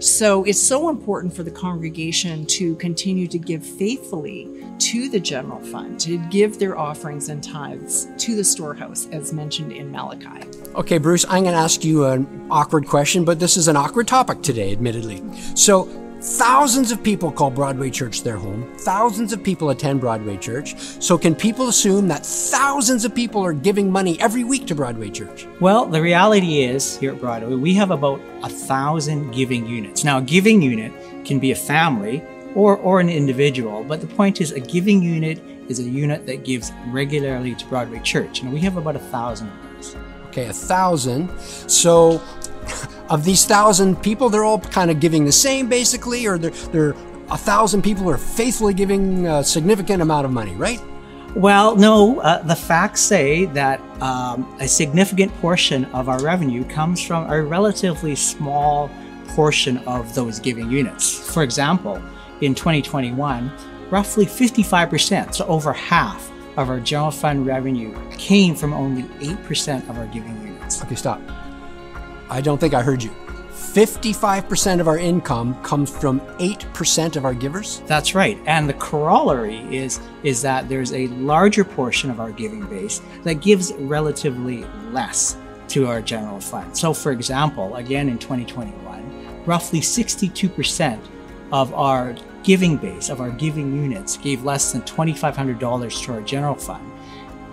So, 0.00 0.44
it's 0.44 0.62
so 0.62 0.88
important 0.88 1.36
for 1.36 1.42
the 1.42 1.50
congregation 1.50 2.46
to 2.46 2.74
continue 2.76 3.28
to 3.28 3.38
give 3.38 3.64
faithfully 3.64 4.64
to 4.78 5.08
the 5.08 5.20
general 5.20 5.60
fund, 5.60 6.00
to 6.00 6.18
give 6.30 6.58
their 6.58 6.78
offerings 6.78 7.28
and 7.28 7.42
tithes 7.42 8.08
to 8.18 8.34
the 8.34 8.44
storehouse, 8.44 9.06
as 9.12 9.32
mentioned 9.32 9.72
in 9.72 9.90
Malachi. 9.90 10.48
Okay, 10.74 10.98
Bruce, 10.98 11.24
I'm 11.28 11.44
going 11.44 11.54
to 11.54 11.60
ask 11.60 11.84
you 11.84 12.04
an 12.06 12.48
awkward 12.50 12.86
question, 12.86 13.24
but 13.24 13.38
this 13.38 13.56
is 13.56 13.68
an 13.68 13.76
awkward 13.76 14.08
topic 14.08 14.42
today, 14.42 14.74
admittedly. 14.94 15.22
So, 15.54 15.84
thousands 16.20 16.90
of 16.90 17.02
people 17.02 17.30
call 17.30 17.50
Broadway 17.50 17.90
Church 17.90 18.22
their 18.22 18.36
home. 18.36 18.72
Thousands 18.78 19.32
of 19.32 19.42
people 19.42 19.70
attend 19.70 20.00
Broadway 20.00 20.36
Church. 20.36 20.76
So, 20.78 21.18
can 21.18 21.34
people 21.34 21.68
assume 21.68 22.08
that 22.08 22.24
thousands 22.24 23.04
of 23.04 23.14
people 23.14 23.44
are 23.44 23.52
giving 23.52 23.90
money 23.90 24.20
every 24.20 24.44
week 24.44 24.66
to 24.68 24.74
Broadway 24.74 25.10
Church? 25.10 25.46
Well, 25.60 25.86
the 25.86 26.00
reality 26.00 26.62
is 26.62 26.96
here 26.96 27.12
at 27.12 27.20
Broadway, 27.20 27.54
we 27.54 27.74
have 27.74 27.90
about 27.90 28.20
a 28.42 28.48
thousand 28.48 29.32
giving 29.32 29.66
units. 29.66 30.04
Now, 30.04 30.18
a 30.18 30.22
giving 30.22 30.62
unit 30.62 30.92
can 31.24 31.38
be 31.38 31.52
a 31.52 31.56
family 31.56 32.22
or, 32.54 32.76
or 32.78 33.00
an 33.00 33.08
individual, 33.08 33.84
but 33.84 34.00
the 34.00 34.06
point 34.06 34.40
is 34.40 34.52
a 34.52 34.60
giving 34.60 35.02
unit 35.02 35.42
is 35.68 35.80
a 35.80 35.82
unit 35.82 36.26
that 36.26 36.44
gives 36.44 36.72
regularly 36.88 37.54
to 37.54 37.66
Broadway 37.66 37.98
Church. 38.00 38.42
And 38.42 38.52
we 38.52 38.60
have 38.60 38.76
about 38.76 38.96
a 38.96 39.00
thousand 39.00 39.48
of 39.48 39.74
those. 39.74 39.96
Okay, 40.28 40.46
a 40.46 40.52
thousand. 40.52 41.30
So, 41.40 42.20
of 43.08 43.24
these 43.24 43.44
thousand 43.44 44.02
people, 44.02 44.30
they're 44.30 44.44
all 44.44 44.60
kind 44.60 44.90
of 44.90 45.00
giving 45.00 45.24
the 45.24 45.32
same, 45.32 45.68
basically, 45.68 46.26
or 46.26 46.38
they're, 46.38 46.50
they're 46.50 46.94
a 47.30 47.38
thousand 47.38 47.82
people 47.82 48.08
are 48.10 48.18
faithfully 48.18 48.74
giving 48.74 49.26
a 49.26 49.42
significant 49.42 50.02
amount 50.02 50.26
of 50.26 50.32
money, 50.32 50.54
right? 50.54 50.80
Well, 51.34 51.74
no, 51.74 52.20
uh, 52.20 52.42
the 52.42 52.54
facts 52.54 53.00
say 53.00 53.46
that 53.46 53.80
um, 54.00 54.56
a 54.60 54.68
significant 54.68 55.34
portion 55.40 55.84
of 55.86 56.08
our 56.08 56.22
revenue 56.22 56.64
comes 56.64 57.04
from 57.04 57.28
a 57.30 57.42
relatively 57.42 58.14
small 58.14 58.88
portion 59.28 59.78
of 59.78 60.14
those 60.14 60.38
giving 60.38 60.70
units. 60.70 61.32
For 61.32 61.42
example, 61.42 62.00
in 62.40 62.54
2021, 62.54 63.50
roughly 63.90 64.26
55%, 64.26 65.34
so 65.34 65.46
over 65.46 65.72
half 65.72 66.30
of 66.56 66.68
our 66.68 66.78
general 66.78 67.10
fund 67.10 67.46
revenue 67.46 67.92
came 68.12 68.54
from 68.54 68.72
only 68.72 69.02
8% 69.26 69.88
of 69.88 69.98
our 69.98 70.06
giving 70.06 70.40
units. 70.40 70.82
Okay, 70.82 70.94
stop. 70.94 71.20
I 72.30 72.40
don't 72.40 72.58
think 72.58 72.74
I 72.74 72.82
heard 72.82 73.02
you. 73.02 73.10
55% 73.74 74.80
of 74.80 74.86
our 74.86 74.98
income 74.98 75.60
comes 75.62 75.90
from 75.90 76.20
8% 76.38 77.16
of 77.16 77.24
our 77.24 77.34
givers? 77.34 77.82
That's 77.86 78.14
right. 78.14 78.38
And 78.46 78.68
the 78.68 78.74
corollary 78.74 79.58
is 79.76 80.00
is 80.22 80.42
that 80.42 80.68
there's 80.68 80.92
a 80.92 81.08
larger 81.08 81.64
portion 81.64 82.08
of 82.08 82.20
our 82.20 82.30
giving 82.30 82.64
base 82.66 83.02
that 83.24 83.40
gives 83.40 83.72
relatively 83.74 84.64
less 84.92 85.36
to 85.68 85.88
our 85.88 86.00
general 86.00 86.38
fund. 86.38 86.76
So 86.76 86.94
for 86.94 87.10
example, 87.10 87.74
again 87.74 88.08
in 88.08 88.18
2021, 88.18 89.44
roughly 89.44 89.80
62% 89.80 91.00
of 91.50 91.74
our 91.74 92.14
giving 92.44 92.76
base, 92.76 93.08
of 93.08 93.20
our 93.20 93.30
giving 93.30 93.74
units, 93.74 94.16
gave 94.16 94.44
less 94.44 94.70
than 94.70 94.82
$2,500 94.82 96.04
to 96.04 96.12
our 96.12 96.20
general 96.20 96.54
fund. 96.54 96.92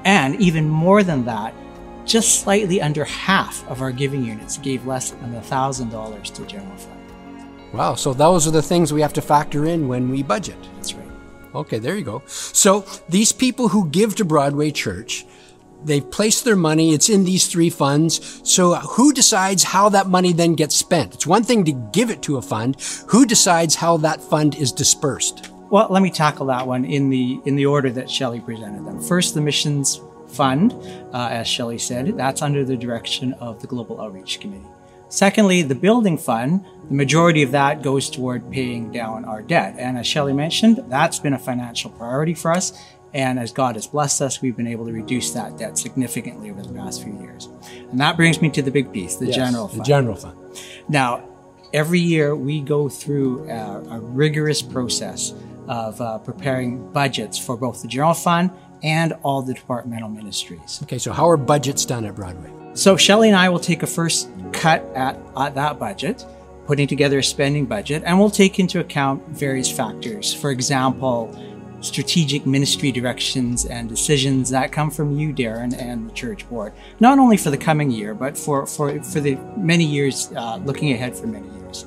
And 0.05 0.36
even 0.41 0.67
more 0.67 1.01
than 1.03 1.25
that, 1.25 1.55
just 2.12 2.41
slightly 2.41 2.82
under 2.82 3.06
half 3.06 3.65
of 3.69 3.82
our 3.82 3.91
giving 3.91 4.26
units 4.26 4.58
gave 4.58 4.86
less 4.86 5.12
than 5.12 5.34
$1,000 5.34 6.24
to 6.34 6.45
general 6.45 6.76
fund. 6.76 7.00
Wow, 7.74 7.95
so 7.95 8.13
those 8.13 8.45
are 8.45 8.52
the 8.52 8.62
things 8.62 8.91
we 8.91 9.00
have 9.00 9.13
to 9.13 9.21
factor 9.21 9.65
in 9.65 9.88
when 9.88 10.10
we 10.10 10.21
budget. 10.21 10.58
That's 10.76 10.93
right. 10.93 11.08
Okay, 11.56 11.80
there 11.80 11.95
you 11.95 12.04
go. 12.04 12.21
So 12.28 12.86
these 13.08 13.32
people 13.32 13.69
who 13.69 13.88
give 13.88 14.15
to 14.15 14.26
Broadway 14.26 14.71
Church, 14.71 15.26
they've 15.86 16.12
placed 16.12 16.43
their 16.43 16.58
money, 16.58 16.93
it's 16.93 17.08
in 17.08 17.24
these 17.24 17.47
three 17.47 17.69
funds. 17.69 18.41
So 18.43 18.76
who 18.76 19.13
decides 19.13 19.63
how 19.63 19.88
that 19.89 20.08
money 20.08 20.34
then 20.34 20.56
gets 20.56 20.76
spent? 20.76 21.13
It's 21.13 21.26
one 21.26 21.45
thing 21.45 21.63
to 21.63 21.71
give 21.93 22.10
it 22.10 22.21
to 22.24 22.36
a 22.36 22.41
fund. 22.41 22.76
Who 23.08 23.26
decides 23.26 23.76
how 23.76 23.95
that 23.97 24.21
fund 24.21 24.56
is 24.56 24.74
dispersed? 24.74 25.50
Well, 25.69 25.88
let 25.89 26.04
me 26.04 26.12
tackle 26.12 26.47
that 26.47 26.67
one 26.67 26.84
in 26.84 27.10
the 27.10 27.39
in 27.45 27.56
the 27.56 27.67
order 27.67 27.89
that 27.91 28.10
Shelley 28.10 28.41
presented 28.41 28.86
them. 28.86 29.02
First, 29.02 29.34
the 29.34 29.39
missions 29.39 30.02
fund, 30.32 30.74
uh, 31.13 31.30
as 31.32 31.48
Shelley 31.48 31.78
said, 31.78 32.17
that's 32.17 32.41
under 32.41 32.63
the 32.63 32.78
direction 32.78 33.34
of 33.34 33.62
the 33.62 33.67
Global 33.67 34.02
Outreach 34.02 34.39
Committee. 34.39 34.65
Secondly, 35.10 35.62
the 35.62 35.76
building 35.76 36.17
fund, 36.17 36.65
the 36.88 36.94
majority 36.94 37.44
of 37.44 37.52
that 37.52 37.82
goes 37.82 38.10
toward 38.10 38.50
paying 38.50 38.91
down 38.94 39.26
our 39.26 39.41
debt. 39.41 39.76
And 39.78 39.98
as 39.98 40.08
Shelley 40.08 40.32
mentioned, 40.32 40.86
that's 40.88 41.20
been 41.20 41.34
a 41.34 41.39
financial 41.39 41.89
priority 41.91 42.34
for 42.34 42.52
us. 42.52 42.72
And 43.13 43.38
as 43.38 43.52
God 43.52 43.76
has 43.76 43.88
blessed 43.88 44.22
us, 44.22 44.41
we've 44.41 44.56
been 44.56 44.67
able 44.67 44.86
to 44.86 44.94
reduce 44.94 45.32
that 45.32 45.58
debt 45.58 45.78
significantly 45.78 46.50
over 46.50 46.63
the 46.63 46.74
past 46.74 47.04
few 47.04 47.13
years. 47.20 47.50
And 47.91 48.00
that 48.00 48.15
brings 48.15 48.41
me 48.41 48.50
to 48.52 48.62
the 48.62 48.72
big 48.72 48.94
piece, 48.94 49.17
the 49.17 49.26
Yes, 49.26 49.36
general 49.36 49.67
The 49.67 49.84
general 49.84 50.15
fund. 50.15 50.38
Now, 50.88 51.28
every 51.74 52.00
year 52.00 52.34
we 52.34 52.62
go 52.62 52.88
through 52.88 53.50
a, 53.50 53.84
a 53.89 54.00
rigorous 54.00 54.62
process 54.62 55.34
of 55.67 56.00
uh, 56.00 56.20
preparing 56.20 56.89
budgets 56.91 57.38
for 57.38 57.58
both 57.58 57.82
the 57.82 57.88
general 57.89 58.13
fund 58.13 58.50
and 58.84 59.13
all 59.24 59.41
the 59.41 59.54
departmental 59.54 60.10
ministries. 60.10 60.80
Okay, 60.84 60.98
so 60.98 61.12
how 61.12 61.30
are 61.30 61.38
budgets 61.38 61.86
done 61.86 62.06
at 62.06 62.15
Broadway? 62.15 62.52
So 62.74 62.98
Shelley 62.98 63.28
and 63.28 63.38
I 63.38 63.50
will 63.50 63.60
take 63.60 63.84
a 63.84 63.88
first 63.88 64.30
cut 64.54 64.84
at, 64.96 65.20
at 65.38 65.56
that 65.56 65.78
budget, 65.78 66.26
putting 66.65 66.88
together 66.88 67.20
a 67.20 67.24
spending 67.24 67.65
budget, 67.65 68.04
and 68.06 68.20
we'll 68.20 68.30
take 68.30 68.60
into 68.60 68.80
account 68.80 69.28
various 69.30 69.70
factors. 69.70 70.34
For 70.34 70.52
example, 70.52 71.38
strategic 71.82 72.46
ministry 72.46 72.91
directions 72.91 73.65
and 73.65 73.89
decisions 73.89 74.50
that 74.52 74.72
come 74.72 74.89
from 74.89 75.17
you, 75.17 75.34
Darren, 75.34 75.78
and 75.80 76.10
the 76.10 76.13
church 76.13 76.48
board, 76.50 76.74
not 77.00 77.20
only 77.20 77.38
for 77.38 77.50
the 77.50 77.58
coming 77.58 77.91
year, 77.91 78.13
but 78.13 78.38
for, 78.38 78.65
for, 78.65 79.02
for 79.04 79.20
the 79.20 79.36
many 79.58 79.84
years, 79.84 80.32
uh, 80.36 80.58
looking 80.58 80.91
ahead 80.94 81.15
for 81.15 81.28
many 81.28 81.48
years. 81.60 81.86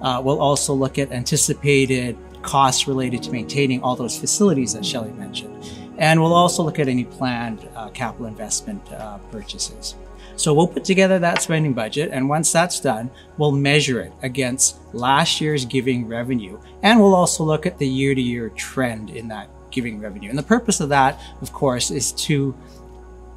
Uh, 0.00 0.20
we'll 0.24 0.40
also 0.40 0.72
look 0.72 0.98
at 0.98 1.10
anticipated 1.10 2.16
costs 2.42 2.86
related 2.86 3.22
to 3.24 3.32
maintaining 3.32 3.82
all 3.82 3.96
those 3.96 4.18
facilities 4.18 4.72
that 4.72 4.84
Shelley 4.84 5.12
mentioned. 5.12 5.52
And 5.98 6.20
we'll 6.20 6.34
also 6.34 6.62
look 6.62 6.78
at 6.78 6.88
any 6.88 7.04
planned 7.04 7.68
uh, 7.74 7.88
capital 7.90 8.26
investment 8.26 8.82
uh, 8.92 9.18
purchases. 9.30 9.94
So 10.36 10.52
we'll 10.52 10.68
put 10.68 10.84
together 10.84 11.18
that 11.18 11.40
spending 11.40 11.72
budget, 11.72 12.10
and 12.12 12.28
once 12.28 12.52
that's 12.52 12.78
done, 12.78 13.10
we'll 13.38 13.52
measure 13.52 14.00
it 14.02 14.12
against 14.22 14.76
last 14.92 15.40
year's 15.40 15.64
giving 15.64 16.06
revenue. 16.06 16.60
And 16.82 17.00
we'll 17.00 17.14
also 17.14 17.42
look 17.42 17.64
at 17.64 17.78
the 17.78 17.88
year 17.88 18.14
to 18.14 18.20
year 18.20 18.50
trend 18.50 19.08
in 19.08 19.28
that 19.28 19.48
giving 19.70 19.98
revenue. 19.98 20.28
And 20.28 20.38
the 20.38 20.42
purpose 20.42 20.80
of 20.80 20.90
that, 20.90 21.18
of 21.40 21.52
course, 21.52 21.90
is 21.90 22.12
to 22.12 22.54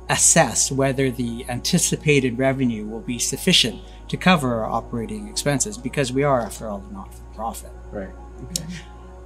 assess 0.10 0.72
whether 0.72 1.10
the 1.10 1.46
anticipated 1.48 2.38
revenue 2.38 2.86
will 2.86 3.02
be 3.02 3.20
sufficient 3.20 3.82
to 4.10 4.18
cover 4.18 4.56
our 4.56 4.70
operating 4.70 5.30
expenses 5.30 5.78
because 5.78 6.12
we 6.12 6.24
are, 6.24 6.42
after 6.42 6.68
all, 6.68 6.84
not 6.92 7.14
for 7.14 7.24
profit. 7.34 7.72
Right. 7.92 8.10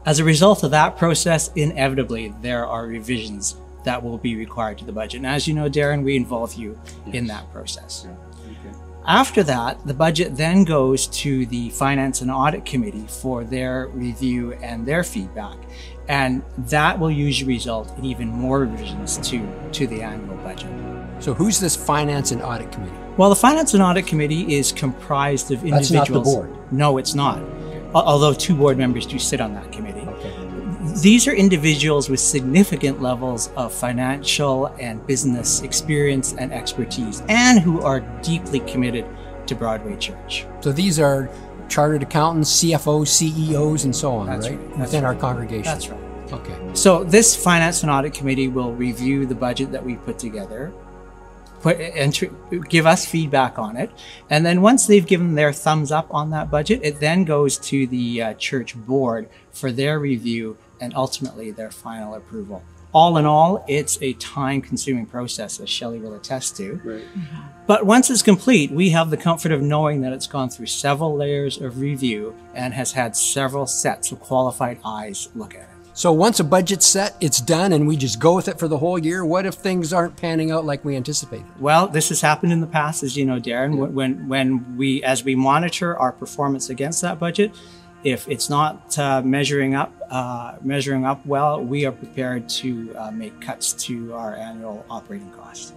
As 0.05 0.19
a 0.19 0.23
result 0.23 0.63
of 0.63 0.71
that 0.71 0.97
process, 0.97 1.49
inevitably 1.55 2.33
there 2.41 2.65
are 2.65 2.85
revisions 2.87 3.55
that 3.85 4.03
will 4.03 4.17
be 4.17 4.35
required 4.35 4.77
to 4.79 4.85
the 4.85 4.91
budget. 4.91 5.19
And 5.19 5.27
as 5.27 5.47
you 5.47 5.53
know, 5.53 5.69
Darren, 5.69 6.03
we 6.03 6.17
involve 6.17 6.55
you 6.55 6.77
in 7.13 7.27
that 7.27 7.51
process. 7.51 8.05
After 9.05 9.43
that, 9.43 9.85
the 9.85 9.93
budget 9.93 10.37
then 10.37 10.63
goes 10.63 11.07
to 11.07 11.45
the 11.47 11.69
Finance 11.71 12.21
and 12.21 12.31
Audit 12.31 12.65
Committee 12.65 13.05
for 13.07 13.43
their 13.43 13.87
review 13.87 14.53
and 14.53 14.85
their 14.85 15.03
feedback. 15.03 15.57
And 16.07 16.43
that 16.69 16.99
will 16.99 17.11
usually 17.11 17.53
result 17.53 17.97
in 17.97 18.05
even 18.05 18.27
more 18.27 18.59
revisions 18.59 19.17
to, 19.29 19.45
to 19.71 19.87
the 19.87 20.01
annual 20.01 20.37
budget. 20.37 20.69
So 21.19 21.33
who's 21.33 21.59
this 21.59 21.75
Finance 21.75 22.31
and 22.31 22.41
Audit 22.41 22.71
Committee? 22.71 22.95
Well, 23.17 23.29
the 23.29 23.35
Finance 23.35 23.73
and 23.73 23.83
Audit 23.83 24.07
Committee 24.07 24.55
is 24.55 24.71
comprised 24.71 25.51
of 25.51 25.63
individuals. 25.63 25.89
That's 25.89 26.09
not 26.09 26.15
the 26.15 26.21
board. 26.21 26.73
No, 26.73 26.97
it's 26.97 27.13
not. 27.13 27.41
Al- 27.95 28.03
Although 28.03 28.33
two 28.33 28.55
board 28.55 28.77
members 28.77 29.05
do 29.05 29.19
sit 29.19 29.41
on 29.41 29.53
that 29.53 29.71
committee. 29.71 30.01
Okay. 30.01 30.33
These 31.01 31.27
are 31.27 31.33
individuals 31.33 32.09
with 32.09 32.19
significant 32.19 33.01
levels 33.01 33.49
of 33.55 33.73
financial 33.73 34.67
and 34.79 35.05
business 35.07 35.61
experience 35.61 36.33
and 36.33 36.51
expertise, 36.51 37.23
and 37.29 37.59
who 37.59 37.81
are 37.81 38.01
deeply 38.21 38.59
committed 38.61 39.05
to 39.47 39.55
Broadway 39.55 39.95
Church. 39.97 40.45
So 40.61 40.71
these 40.71 40.99
are 40.99 41.29
chartered 41.69 42.03
accountants, 42.03 42.51
CFOs, 42.61 43.07
CEOs, 43.07 43.85
and 43.85 43.95
so 43.95 44.11
on, 44.13 44.27
right? 44.27 44.41
right. 44.41 44.69
That's 44.77 44.91
Within 44.91 45.05
our 45.05 45.15
congregation. 45.15 45.63
That's 45.63 45.89
right. 45.89 45.99
Okay. 46.31 46.55
So 46.73 47.03
this 47.03 47.35
finance 47.35 47.83
and 47.83 47.91
audit 47.91 48.13
committee 48.13 48.47
will 48.47 48.73
review 48.73 49.25
the 49.25 49.35
budget 49.35 49.71
that 49.71 49.83
we 49.83 49.95
put 49.95 50.19
together, 50.19 50.71
put 51.63 51.79
and 51.79 52.13
tr- 52.13 52.25
give 52.69 52.85
us 52.85 53.07
feedback 53.07 53.57
on 53.57 53.75
it, 53.77 53.89
and 54.29 54.45
then 54.45 54.61
once 54.61 54.85
they've 54.85 55.07
given 55.07 55.33
their 55.33 55.51
thumbs 55.51 55.91
up 55.91 56.13
on 56.13 56.29
that 56.29 56.51
budget, 56.51 56.81
it 56.83 56.99
then 56.99 57.23
goes 57.23 57.57
to 57.57 57.87
the 57.87 58.21
uh, 58.21 58.33
church 58.35 58.75
board 58.75 59.27
for 59.51 59.71
their 59.71 59.97
review 59.97 60.57
and 60.79 60.93
ultimately 60.95 61.49
their 61.49 61.71
final 61.71 62.13
approval. 62.13 62.61
All 62.93 63.17
in 63.17 63.25
all, 63.25 63.65
it's 63.67 63.97
a 64.03 64.13
time-consuming 64.13 65.07
process, 65.07 65.59
as 65.59 65.67
Shelley 65.67 65.97
will 65.97 66.13
attest 66.13 66.55
to. 66.57 66.79
Right. 66.83 67.03
But 67.65 67.87
once 67.87 68.11
it's 68.11 68.21
complete, 68.21 68.69
we 68.69 68.91
have 68.91 69.09
the 69.09 69.17
comfort 69.17 69.51
of 69.51 69.63
knowing 69.63 70.01
that 70.01 70.13
it's 70.13 70.27
gone 70.27 70.51
through 70.51 70.67
several 70.67 71.15
layers 71.15 71.59
of 71.59 71.79
review 71.79 72.35
and 72.53 72.71
has 72.75 72.91
had 72.91 73.15
several 73.15 73.65
sets 73.65 74.11
of 74.11 74.19
qualified 74.19 74.77
eyes 74.85 75.29
look 75.33 75.55
at 75.55 75.61
it. 75.61 75.72
So 75.95 76.11
once 76.11 76.39
a 76.39 76.43
budget's 76.43 76.87
set, 76.87 77.15
it's 77.21 77.39
done, 77.39 77.71
and 77.71 77.87
we 77.87 77.95
just 77.97 78.19
go 78.19 78.33
with 78.35 78.47
it 78.47 78.57
for 78.57 78.67
the 78.67 78.77
whole 78.79 78.97
year. 78.97 79.23
What 79.23 79.45
if 79.45 79.53
things 79.53 79.93
aren't 79.93 80.15
panning 80.17 80.49
out 80.51 80.65
like 80.65 80.83
we 80.83 80.95
anticipated? 80.95 81.45
Well, 81.59 81.87
this 81.87 82.09
has 82.09 82.19
happened 82.19 82.51
in 82.51 82.61
the 82.61 82.67
past, 82.67 83.03
as 83.03 83.15
you 83.15 83.25
know, 83.25 83.39
Darren. 83.39 83.75
When- 83.77 83.93
When 83.93 84.27
when 84.27 84.75
we 84.77 85.03
as 85.03 85.23
we 85.23 85.35
monitor 85.35 85.95
our 85.97 86.11
performance 86.11 86.69
against 86.71 87.01
that 87.03 87.19
budget, 87.19 87.51
if 88.03 88.27
it's 88.27 88.49
not 88.49 88.97
uh, 88.97 89.21
measuring 89.21 89.75
up 89.75 89.93
uh, 90.09 90.55
measuring 90.63 91.05
up 91.05 91.23
well, 91.27 91.61
we 91.63 91.85
are 91.85 91.91
prepared 91.91 92.49
to 92.49 92.93
uh, 92.97 93.11
make 93.11 93.39
cuts 93.39 93.73
to 93.85 94.13
our 94.15 94.35
annual 94.35 94.83
operating 94.89 95.29
costs. 95.31 95.73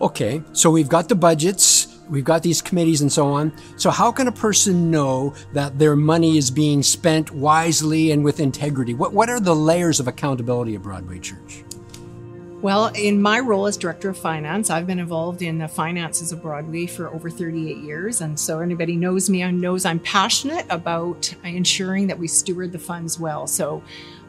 Okay, 0.00 0.42
so 0.54 0.70
we've 0.70 0.88
got 0.88 1.08
the 1.10 1.14
budgets, 1.14 1.91
we've 2.08 2.24
got 2.24 2.42
these 2.42 2.62
committees 2.62 3.00
and 3.00 3.12
so 3.12 3.26
on. 3.32 3.52
So 3.76 3.90
how 3.90 4.12
can 4.12 4.28
a 4.28 4.32
person 4.32 4.90
know 4.90 5.34
that 5.52 5.78
their 5.78 5.96
money 5.96 6.38
is 6.38 6.50
being 6.50 6.82
spent 6.82 7.30
wisely 7.30 8.10
and 8.10 8.24
with 8.24 8.40
integrity? 8.40 8.94
What 8.94 9.12
what 9.12 9.28
are 9.28 9.40
the 9.40 9.54
layers 9.54 10.00
of 10.00 10.08
accountability 10.08 10.74
at 10.74 10.82
Broadway 10.82 11.18
Church? 11.18 11.64
Well, 12.62 12.92
in 12.94 13.20
my 13.20 13.40
role 13.40 13.66
as 13.66 13.76
director 13.76 14.10
of 14.10 14.16
finance, 14.16 14.70
I've 14.70 14.86
been 14.86 15.00
involved 15.00 15.42
in 15.42 15.58
the 15.58 15.66
finances 15.66 16.30
of 16.30 16.40
Broadway 16.42 16.86
for 16.86 17.12
over 17.12 17.28
38 17.28 17.78
years. 17.78 18.20
And 18.20 18.38
so 18.38 18.60
anybody 18.60 18.94
knows 18.94 19.28
me 19.28 19.42
and 19.42 19.60
knows 19.60 19.84
I'm 19.84 19.98
passionate 19.98 20.64
about 20.70 21.34
ensuring 21.42 22.06
that 22.06 22.16
we 22.16 22.28
steward 22.28 22.70
the 22.70 22.78
funds 22.78 23.18
well. 23.18 23.48
So 23.48 23.82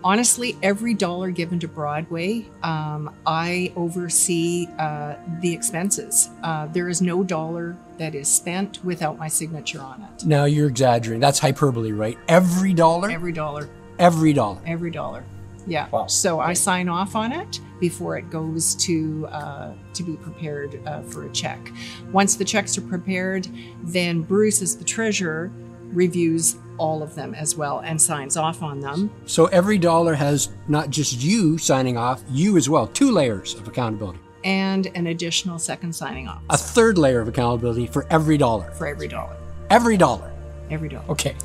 honestly, 0.04 0.58
every 0.62 0.94
dollar 0.94 1.32
given 1.32 1.60
to 1.60 1.68
Broadway, 1.68 2.46
um, 2.62 3.14
I 3.26 3.72
oversee 3.76 4.68
uh, 4.80 5.16
the 5.42 5.54
expenses. 5.54 6.30
Uh, 6.44 6.68
there 6.68 6.90
is 6.90 7.02
no 7.02 7.24
dollar 7.24 7.78
that 7.98 8.16
is 8.16 8.28
spent 8.28 8.84
without 8.84 9.18
my 9.18 9.28
signature 9.28 9.82
on 9.82 10.02
it. 10.02 10.26
Now 10.26 10.46
you're 10.46 10.68
exaggerating. 10.68 11.20
That's 11.20 11.40
hyperbole, 11.40 11.92
right? 11.92 12.18
Every 12.28 12.74
dollar? 12.74 13.10
Every 13.12 13.32
dollar. 13.32 13.70
Every 14.00 14.34
dollar. 14.34 14.60
Every 14.66 14.92
dollar. 14.92 15.24
Yeah. 15.66 15.88
Wow. 15.90 16.08
So 16.08 16.40
I 16.40 16.54
sign 16.54 16.90
off 16.90 17.16
on 17.16 17.32
it 17.32 17.60
before 17.80 18.18
it 18.18 18.30
goes 18.30 18.76
to 18.76 19.28
uh, 19.28 19.74
to 19.94 20.04
be 20.04 20.18
prepared 20.18 20.82
uh, 20.86 21.02
for 21.04 21.26
a 21.26 21.30
check. 21.30 21.72
Once 22.12 22.36
the 22.36 22.44
checks 22.44 22.78
are 22.78 22.82
prepared, 22.82 23.48
then 23.84 24.22
Bruce, 24.22 24.62
is 24.62 24.78
the 24.78 24.84
treasurer, 24.84 25.52
reviews 25.94 26.58
all 26.78 27.04
of 27.04 27.14
them 27.16 27.36
as 27.36 27.56
well 27.56 27.80
and 27.80 28.02
signs 28.02 28.36
off 28.36 28.64
on 28.64 28.80
them. 28.80 29.12
So 29.26 29.46
every 29.48 29.78
dollar 29.78 30.16
has 30.16 30.50
not 30.68 30.90
just 30.90 31.22
you 31.22 31.58
signing 31.58 31.98
off, 31.98 32.24
you 32.30 32.58
as 32.58 32.68
well. 32.70 32.88
Two 32.88 33.12
layers 33.12 33.54
of 33.56 33.68
accountability. 33.68 34.20
And 34.44 34.88
an 34.96 35.08
additional 35.08 35.58
second 35.60 35.94
signing 35.94 36.28
off 36.28 36.42
A 36.50 36.58
third 36.58 36.98
layer 36.98 37.22
of 37.22 37.28
accountability 37.28 37.88
for 37.88 38.06
every 38.10 38.38
dollar. 38.38 38.72
for 38.72 38.88
every 38.88 39.08
dollar. 39.08 39.38
Every 39.70 39.96
dollar. 39.98 40.32
Every 40.70 40.90
dollar. 40.90 41.06
Okay. 41.10 41.36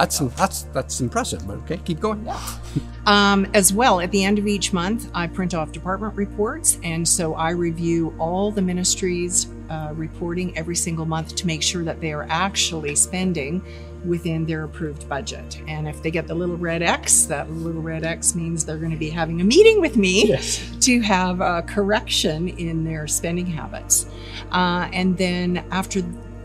That's 0.00 0.18
that's 0.18 0.62
that's 0.72 1.00
impressive, 1.02 1.46
but 1.46 1.58
okay, 1.58 1.76
keep 1.84 2.00
going. 2.00 2.26
Um, 3.04 3.46
as 3.52 3.70
well, 3.70 4.00
at 4.00 4.10
the 4.12 4.24
end 4.24 4.38
of 4.38 4.46
each 4.46 4.72
month, 4.72 5.10
I 5.14 5.26
print 5.26 5.52
off 5.52 5.72
department 5.72 6.14
reports, 6.16 6.78
and 6.82 7.06
so 7.06 7.34
I 7.34 7.50
review 7.50 8.14
all 8.18 8.50
the 8.50 8.62
ministries' 8.62 9.48
uh, 9.68 9.92
reporting 9.94 10.56
every 10.56 10.74
single 10.76 11.04
month 11.04 11.36
to 11.36 11.46
make 11.46 11.62
sure 11.62 11.84
that 11.84 12.00
they 12.00 12.12
are 12.12 12.26
actually 12.30 12.94
spending 12.94 13.62
within 14.06 14.46
their 14.46 14.64
approved 14.64 15.06
budget. 15.06 15.60
And 15.68 15.86
if 15.86 16.02
they 16.02 16.10
get 16.10 16.26
the 16.26 16.34
little 16.34 16.56
red 16.56 16.80
X, 16.80 17.24
that 17.24 17.50
little 17.50 17.82
red 17.82 18.02
X 18.02 18.34
means 18.34 18.64
they're 18.64 18.78
going 18.78 18.92
to 18.92 18.96
be 18.96 19.10
having 19.10 19.42
a 19.42 19.44
meeting 19.44 19.82
with 19.82 19.98
me 19.98 20.26
Yes. 20.28 20.62
to 20.80 21.00
have 21.00 21.42
a 21.42 21.60
correction 21.66 22.48
in 22.48 22.84
their 22.84 23.06
spending 23.06 23.44
habits. 23.44 24.06
Uh, 24.50 24.88
and 24.94 25.18
then 25.18 25.62
after 25.70 26.00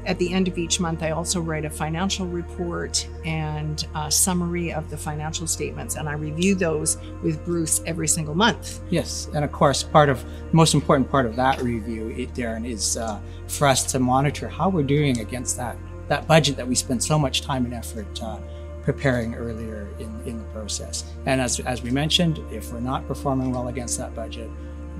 at 0.05 0.17
the 0.19 0.31
end 0.33 0.47
of 0.47 0.57
each 0.57 0.79
month, 0.79 1.03
I 1.03 1.11
also 1.11 1.41
write 1.41 1.65
a 1.65 1.69
financial 1.69 2.25
report 2.27 3.07
and 3.25 3.85
a 3.95 4.11
summary 4.11 4.71
of 4.71 4.89
the 4.89 4.97
financial 4.97 5.47
statements, 5.47 5.95
and 5.95 6.07
I 6.07 6.13
review 6.13 6.55
those 6.55 6.97
with 7.23 7.43
Bruce 7.45 7.81
every 7.85 8.07
single 8.07 8.35
month. 8.35 8.81
Yes, 8.89 9.29
and 9.33 9.43
of 9.43 9.51
course, 9.51 9.83
part 9.83 10.09
of 10.09 10.23
the 10.23 10.55
most 10.55 10.73
important 10.73 11.09
part 11.09 11.25
of 11.25 11.35
that 11.35 11.61
review, 11.61 12.09
it, 12.09 12.33
Darren, 12.33 12.67
is 12.67 12.97
uh, 12.97 13.19
for 13.47 13.67
us 13.67 13.83
to 13.91 13.99
monitor 13.99 14.47
how 14.47 14.69
we're 14.69 14.83
doing 14.83 15.19
against 15.19 15.57
that 15.57 15.77
that 16.07 16.27
budget 16.27 16.55
that 16.55 16.67
we 16.67 16.75
spent 16.75 17.01
so 17.01 17.17
much 17.17 17.41
time 17.41 17.65
and 17.65 17.73
effort 17.73 18.21
uh, 18.21 18.37
preparing 18.83 19.33
earlier 19.33 19.87
in, 19.97 20.21
in 20.27 20.37
the 20.37 20.43
process. 20.45 21.03
And 21.25 21.41
as 21.41 21.59
as 21.61 21.81
we 21.81 21.89
mentioned, 21.89 22.39
if 22.51 22.71
we're 22.71 22.79
not 22.79 23.07
performing 23.07 23.51
well 23.51 23.69
against 23.69 23.97
that 23.97 24.13
budget, 24.15 24.49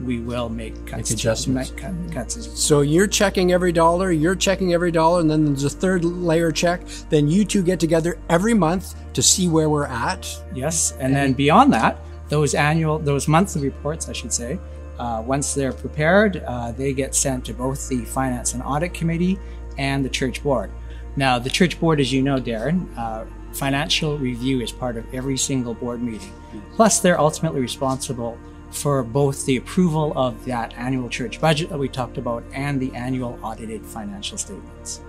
we 0.04 0.20
will 0.20 0.50
make 0.50 0.86
cuts. 0.86 1.10
to- 1.10 1.16
adjustments. 1.16 1.72
make 1.72 1.80
cut, 1.80 1.94
cuts 2.12 2.60
So 2.60 2.82
you're 2.82 3.08
checking 3.08 3.52
every 3.52 3.72
dollar, 3.72 4.12
you're 4.12 4.36
checking 4.36 4.74
every 4.74 4.92
dollar, 4.92 5.22
and 5.22 5.30
then 5.30 5.46
there's 5.46 5.64
a 5.64 5.70
third 5.70 6.04
layer 6.04 6.52
check. 6.52 6.82
Then 7.10 7.28
you 7.28 7.46
two 7.46 7.64
get 7.64 7.80
together 7.80 8.18
every 8.30 8.54
month 8.54 8.96
to 9.14 9.22
see 9.22 9.48
where 9.48 9.70
we're 9.70 9.86
at. 9.88 10.28
Yes, 10.54 10.94
and 11.00 11.16
then 11.16 11.34
beyond 11.34 11.74
that, 11.74 12.00
those 12.30 12.54
annual, 12.56 13.00
those 13.00 13.28
monthly 13.28 13.64
reports, 13.64 14.10
I 14.10 14.14
should 14.14 14.34
say, 14.34 14.60
uh, 15.00 15.24
once 15.26 15.54
they're 15.54 15.74
prepared, 15.74 16.44
uh, 16.48 16.72
they 16.72 16.94
get 16.94 17.16
sent 17.16 17.46
to 17.46 17.54
both 17.54 17.90
the 17.90 18.04
Finance 18.06 18.54
and 18.54 18.64
Audit 18.64 18.94
Committee 18.94 19.38
and 19.78 20.04
the 20.04 20.10
Church 20.10 20.42
Board. 20.42 20.72
Now, 21.16 21.40
the 21.40 21.50
Church 21.50 21.80
Board, 21.80 22.00
as 22.00 22.12
you 22.12 22.22
know, 22.22 22.40
Darren, 22.40 22.88
uh, 22.98 23.26
financial 23.54 24.18
review 24.18 24.62
is 24.62 24.72
part 24.72 24.98
of 24.98 25.06
every 25.14 25.38
single 25.38 25.74
board 25.74 26.02
meeting. 26.02 26.32
Plus, 26.76 27.00
they're 27.00 27.20
ultimately 27.20 27.62
responsible 27.62 28.38
for 28.76 29.02
both 29.04 29.46
the 29.46 29.58
approval 29.58 30.14
of 30.16 30.44
that 30.46 30.74
annual 30.78 31.10
church 31.10 31.40
budget 31.40 31.70
that 31.70 31.80
we 31.80 31.88
talked 31.88 32.18
about 32.18 32.44
and 32.54 32.80
the 32.80 32.94
annual 32.94 33.40
audited 33.42 33.86
financial 33.86 34.38
statements. 34.38 35.02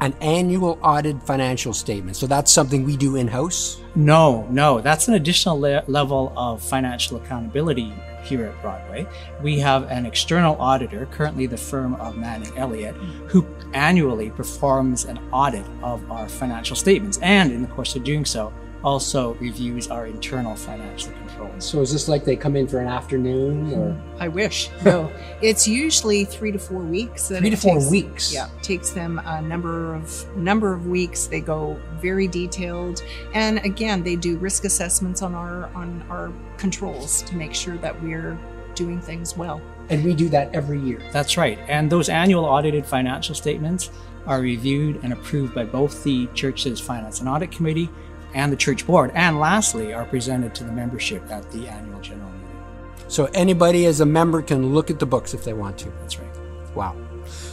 An 0.00 0.14
annual 0.20 0.78
audited 0.82 1.22
financial 1.22 1.72
statement. 1.72 2.16
So 2.16 2.26
that's 2.26 2.52
something 2.52 2.84
we 2.84 2.96
do 2.96 3.16
in 3.16 3.28
house. 3.28 3.80
No, 3.94 4.46
no, 4.50 4.80
that's 4.80 5.08
an 5.08 5.14
additional 5.14 5.60
le- 5.60 5.84
level 5.86 6.32
of 6.36 6.62
financial 6.62 7.16
accountability 7.16 7.92
here 8.24 8.46
at 8.46 8.60
Broadway. 8.60 9.06
We 9.42 9.58
have 9.60 9.90
an 9.90 10.06
external 10.06 10.60
auditor, 10.60 11.06
currently 11.12 11.46
the 11.46 11.56
firm 11.56 11.94
of 11.96 12.16
Manning 12.16 12.56
Elliott, 12.56 12.96
who 13.28 13.46
annually 13.72 14.30
performs 14.30 15.04
an 15.04 15.18
audit 15.30 15.64
of 15.82 16.10
our 16.10 16.28
financial 16.28 16.76
statements 16.76 17.18
and, 17.18 17.52
in 17.52 17.62
the 17.62 17.68
course 17.68 17.94
of 17.96 18.02
doing 18.02 18.24
so, 18.24 18.52
also 18.82 19.34
reviews 19.34 19.88
our 19.88 20.06
internal 20.06 20.56
financial 20.56 21.12
controls. 21.34 21.64
So 21.64 21.80
is 21.80 21.92
this 21.92 22.08
like 22.08 22.24
they 22.24 22.36
come 22.36 22.56
in 22.56 22.66
for 22.66 22.80
an 22.80 22.88
afternoon 22.88 23.72
or 23.74 23.96
I 24.18 24.28
wish. 24.28 24.70
No, 24.84 25.10
it's 25.40 25.66
usually 25.66 26.24
three 26.24 26.52
to 26.52 26.58
four 26.58 26.80
weeks. 26.80 27.28
that 27.28 27.40
three 27.40 27.50
to 27.50 27.56
four 27.56 27.78
takes- 27.78 27.90
weeks? 27.90 28.34
Yeah, 28.34 28.48
takes 28.62 28.90
them 28.90 29.20
a 29.24 29.40
number 29.40 29.94
of 29.94 30.36
number 30.36 30.72
of 30.72 30.86
weeks. 30.86 31.26
They 31.26 31.40
go 31.40 31.80
very 32.00 32.28
detailed, 32.28 33.02
and 33.32 33.58
again, 33.64 34.02
they 34.02 34.16
do 34.16 34.36
risk 34.36 34.64
assessments 34.64 35.22
on 35.22 35.34
our 35.34 35.66
on 35.74 36.04
our 36.10 36.32
controls 36.58 37.22
to 37.22 37.36
make 37.36 37.54
sure 37.54 37.76
that 37.78 38.00
we're 38.02 38.38
doing 38.74 39.00
things 39.00 39.36
well. 39.36 39.60
And 39.90 40.04
we 40.04 40.14
do 40.14 40.28
that 40.30 40.54
every 40.54 40.80
year. 40.80 41.00
That's 41.12 41.36
right. 41.36 41.58
And 41.68 41.90
those 41.90 42.08
annual 42.08 42.44
audited 42.44 42.86
financial 42.86 43.34
statements 43.34 43.90
are 44.26 44.40
reviewed 44.40 45.00
and 45.04 45.12
approved 45.12 45.54
by 45.54 45.64
both 45.64 46.02
the 46.04 46.26
church's 46.34 46.80
Finance 46.80 47.20
and 47.20 47.28
Audit 47.28 47.50
Committee 47.50 47.90
and 48.34 48.52
the 48.52 48.56
church 48.56 48.86
board. 48.86 49.10
And 49.14 49.40
lastly, 49.40 49.94
are 49.94 50.04
presented 50.04 50.54
to 50.56 50.64
the 50.64 50.72
membership 50.72 51.28
at 51.30 51.50
the 51.50 51.68
annual 51.68 52.00
general 52.00 52.30
meeting. 52.30 53.04
So 53.08 53.26
anybody 53.34 53.86
as 53.86 54.00
a 54.00 54.06
member 54.06 54.42
can 54.42 54.74
look 54.74 54.90
at 54.90 54.98
the 54.98 55.06
books 55.06 55.34
if 55.34 55.44
they 55.44 55.52
want 55.52 55.78
to. 55.78 55.90
That's 56.00 56.18
right. 56.18 56.36
Wow. 56.74 56.96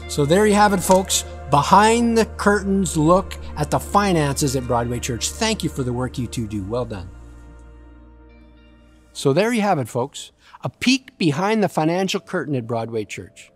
So 0.08 0.26
there 0.26 0.46
you 0.46 0.56
have 0.56 0.74
it, 0.74 0.82
folks. 0.82 1.24
Behind 1.50 2.18
the 2.18 2.26
curtains 2.26 2.98
look 2.98 3.38
at 3.56 3.72
the 3.72 3.80
finances 3.80 4.56
at 4.56 4.66
Broadway 4.66 5.00
Church. 5.00 5.30
Thank 5.30 5.64
you 5.64 5.70
for 5.70 5.84
the 5.84 5.94
work 5.94 6.18
you 6.18 6.28
two 6.28 6.48
do. 6.48 6.64
Well 6.64 6.86
done. 6.86 7.10
So 9.14 9.34
there 9.34 9.52
you 9.52 9.62
have 9.62 9.78
it, 9.80 9.90
folks. 9.90 10.32
A 10.64 10.70
peek 10.70 11.18
behind 11.18 11.64
the 11.64 11.70
financial 11.70 12.20
curtain 12.20 12.56
at 12.56 12.68
Broadway 12.68 13.06
Church. 13.06 13.52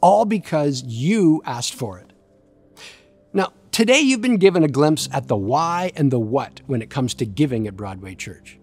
All 0.00 0.24
because 0.24 0.82
you 0.84 1.42
asked 1.44 1.74
for 1.74 1.98
it. 1.98 2.12
Now, 3.32 3.52
today 3.78 4.00
you've 4.00 4.20
been 4.20 4.38
given 4.38 4.64
a 4.64 4.68
glimpse 4.68 5.08
at 5.12 5.28
the 5.28 5.36
why 5.36 5.92
and 5.94 6.10
the 6.10 6.18
what 6.18 6.62
when 6.66 6.82
it 6.82 6.90
comes 6.90 7.14
to 7.14 7.24
giving 7.24 7.68
at 7.68 7.76
Broadway 7.76 8.12
Church. 8.12 8.58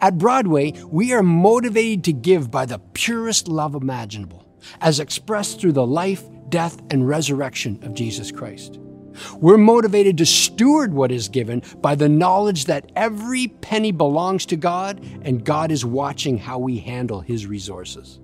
At 0.00 0.18
Broadway, 0.18 0.72
we 0.86 1.12
are 1.12 1.22
motivated 1.24 2.04
to 2.04 2.12
give 2.12 2.48
by 2.48 2.66
the 2.66 2.78
purest 2.94 3.48
love 3.48 3.74
imaginable, 3.74 4.46
as 4.80 5.00
expressed 5.00 5.60
through 5.60 5.72
the 5.72 5.84
life, 5.84 6.22
death, 6.48 6.80
and 6.92 7.08
resurrection 7.08 7.82
of 7.82 7.94
Jesus 7.94 8.30
Christ. 8.30 8.78
We're 9.34 9.58
motivated 9.58 10.16
to 10.18 10.26
steward 10.26 10.94
what 10.94 11.10
is 11.10 11.28
given 11.28 11.64
by 11.78 11.96
the 11.96 12.08
knowledge 12.08 12.66
that 12.66 12.92
every 12.94 13.48
penny 13.48 13.90
belongs 13.90 14.46
to 14.46 14.56
God 14.56 15.04
and 15.22 15.44
God 15.44 15.72
is 15.72 15.84
watching 15.84 16.38
how 16.38 16.60
we 16.60 16.78
handle 16.78 17.20
His 17.20 17.48
resources. 17.48 18.20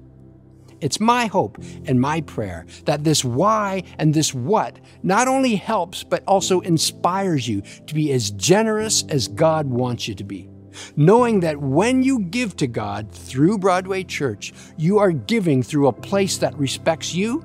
It's 0.80 1.00
my 1.00 1.26
hope 1.26 1.58
and 1.86 2.00
my 2.00 2.20
prayer 2.20 2.66
that 2.84 3.04
this 3.04 3.24
why 3.24 3.82
and 3.98 4.14
this 4.14 4.32
what 4.32 4.78
not 5.02 5.28
only 5.28 5.56
helps, 5.56 6.04
but 6.04 6.22
also 6.26 6.60
inspires 6.60 7.48
you 7.48 7.62
to 7.86 7.94
be 7.94 8.12
as 8.12 8.30
generous 8.32 9.04
as 9.08 9.28
God 9.28 9.66
wants 9.66 10.06
you 10.06 10.14
to 10.14 10.24
be. 10.24 10.48
Knowing 10.96 11.40
that 11.40 11.56
when 11.56 12.02
you 12.02 12.20
give 12.20 12.54
to 12.56 12.66
God 12.66 13.10
through 13.10 13.58
Broadway 13.58 14.04
Church, 14.04 14.52
you 14.76 14.98
are 14.98 15.10
giving 15.10 15.62
through 15.62 15.88
a 15.88 15.92
place 15.92 16.38
that 16.38 16.56
respects 16.56 17.14
you, 17.14 17.44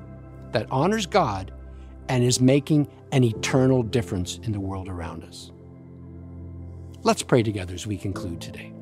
that 0.52 0.68
honors 0.70 1.06
God, 1.06 1.52
and 2.08 2.22
is 2.22 2.40
making 2.40 2.88
an 3.12 3.24
eternal 3.24 3.82
difference 3.82 4.38
in 4.42 4.52
the 4.52 4.60
world 4.60 4.88
around 4.88 5.24
us. 5.24 5.50
Let's 7.02 7.22
pray 7.22 7.42
together 7.42 7.74
as 7.74 7.86
we 7.86 7.96
conclude 7.96 8.40
today. 8.40 8.73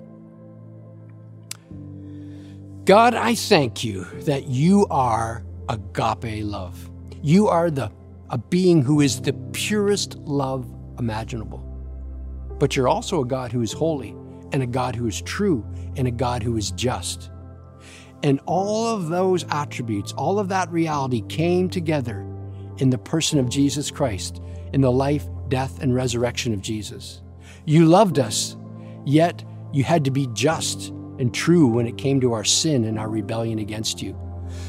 God, 2.85 3.15
I 3.15 3.37
thank 3.37 3.85
you 3.85 4.05
that 4.23 4.49
you 4.49 4.89
are 4.91 5.45
agape 5.69 6.45
love. 6.45 6.91
You 7.23 7.47
are 7.47 7.71
the 7.71 7.93
a 8.31 8.39
being 8.39 8.83
who 8.83 9.01
is 9.01 9.21
the 9.21 9.35
purest 9.53 10.17
love 10.17 10.67
imaginable. 10.99 11.61
But 12.59 12.75
you're 12.75 12.89
also 12.89 13.21
a 13.21 13.27
God 13.27 13.53
who 13.53 13.63
is 13.63 13.73
holy 13.73 14.17
and 14.53 14.65
a 14.65 14.67
God 14.67 14.97
who 14.97 15.07
is 15.07 15.23
true 15.23 15.65
and 15.97 16.09
a 16.09 16.11
God 16.11 16.43
who 16.43 16.57
is 16.57 16.73
just. 16.73 17.31
And 18.25 18.41
all 18.47 18.89
of 18.89 19.11
those 19.11 19.45
attributes, 19.51 20.13
all 20.15 20.41
of 20.41 20.49
that 20.49 20.69
reality 20.73 21.23
came 21.29 21.69
together 21.71 22.27
in 22.79 22.91
the 22.91 22.99
person 22.99 23.39
of 23.39 23.49
Jesus 23.49 23.93
Christ, 23.93 24.43
in 24.73 24.81
the 24.81 24.91
life, 24.91 25.27
death, 25.49 25.81
and 25.81 25.95
resurrection 25.95 26.53
of 26.53 26.63
Jesus. 26.63 27.23
You 27.65 27.87
loved 27.87 28.19
us, 28.19 28.57
yet 29.05 29.45
you 29.73 29.85
had 29.85 30.05
to 30.07 30.11
be 30.11 30.27
just 30.33 30.93
and 31.19 31.35
true 31.35 31.67
when 31.67 31.87
it 31.87 31.99
came 31.99 32.21
to 32.21 32.33
our 32.33 32.45
sin 32.45 32.85
and 32.85 32.99
our 32.99 33.09
rebellion 33.09 33.59
against 33.59 34.03
you. 34.03 34.17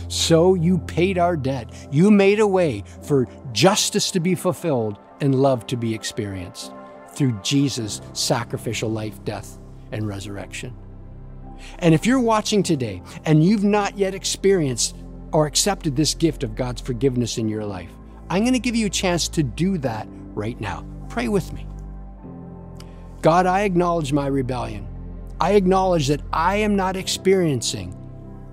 So 0.07 0.53
you 0.53 0.79
paid 0.79 1.17
our 1.17 1.35
debt. 1.35 1.73
You 1.91 2.11
made 2.11 2.39
a 2.39 2.47
way 2.47 2.83
for 3.01 3.27
justice 3.51 4.11
to 4.11 4.19
be 4.19 4.35
fulfilled 4.35 4.97
and 5.21 5.35
love 5.35 5.65
to 5.67 5.77
be 5.77 5.93
experienced 5.93 6.71
through 7.13 7.39
Jesus' 7.43 8.01
sacrificial 8.13 8.89
life, 8.89 9.23
death, 9.23 9.59
and 9.91 10.07
resurrection. 10.07 10.75
And 11.79 11.93
if 11.93 12.05
you're 12.05 12.19
watching 12.19 12.63
today 12.63 13.01
and 13.25 13.43
you've 13.43 13.63
not 13.63 13.97
yet 13.97 14.13
experienced 14.13 14.95
or 15.31 15.45
accepted 15.45 15.95
this 15.95 16.13
gift 16.13 16.43
of 16.43 16.55
God's 16.55 16.81
forgiveness 16.81 17.37
in 17.37 17.47
your 17.47 17.65
life, 17.65 17.91
I'm 18.29 18.43
going 18.43 18.53
to 18.53 18.59
give 18.59 18.75
you 18.75 18.87
a 18.87 18.91
chance 18.91 19.27
to 19.29 19.43
do 19.43 19.77
that 19.79 20.07
right 20.33 20.59
now. 20.59 20.85
Pray 21.09 21.27
with 21.27 21.53
me. 21.53 21.67
God, 23.21 23.45
I 23.45 23.61
acknowledge 23.61 24.11
my 24.11 24.27
rebellion. 24.27 24.87
I 25.39 25.53
acknowledge 25.53 26.07
that 26.07 26.21
I 26.31 26.57
am 26.57 26.75
not 26.75 26.95
experiencing 26.95 27.97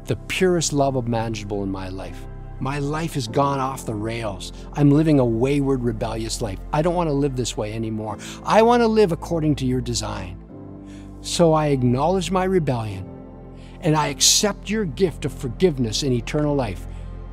the 0.07 0.17
purest 0.17 0.73
love 0.73 0.97
imaginable 0.97 1.63
in 1.63 1.71
my 1.71 1.89
life. 1.89 2.27
My 2.59 2.79
life 2.79 3.15
has 3.15 3.27
gone 3.27 3.59
off 3.59 3.87
the 3.87 3.95
rails. 3.95 4.53
I'm 4.75 4.91
living 4.91 5.19
a 5.19 5.25
wayward, 5.25 5.83
rebellious 5.83 6.43
life. 6.43 6.59
I 6.73 6.83
don't 6.83 6.95
want 6.95 7.09
to 7.09 7.15
live 7.15 7.37
this 7.37 7.57
way 7.57 7.73
anymore. 7.73 8.19
I 8.45 8.63
want 8.63 8.83
to 8.83 8.87
live 8.87 9.13
according 9.13 9.55
to 9.57 9.67
your 9.67 9.81
design. 9.81 10.37
So 11.23 11.53
I 11.53 11.69
acknowledge 11.69 12.31
my 12.31 12.45
rebellion 12.45 13.07
and 13.81 13.97
I 13.97 14.09
accept 14.09 14.69
your 14.69 14.85
gift 14.85 15.25
of 15.25 15.33
forgiveness 15.33 16.03
and 16.03 16.13
eternal 16.13 16.55
life 16.55 16.87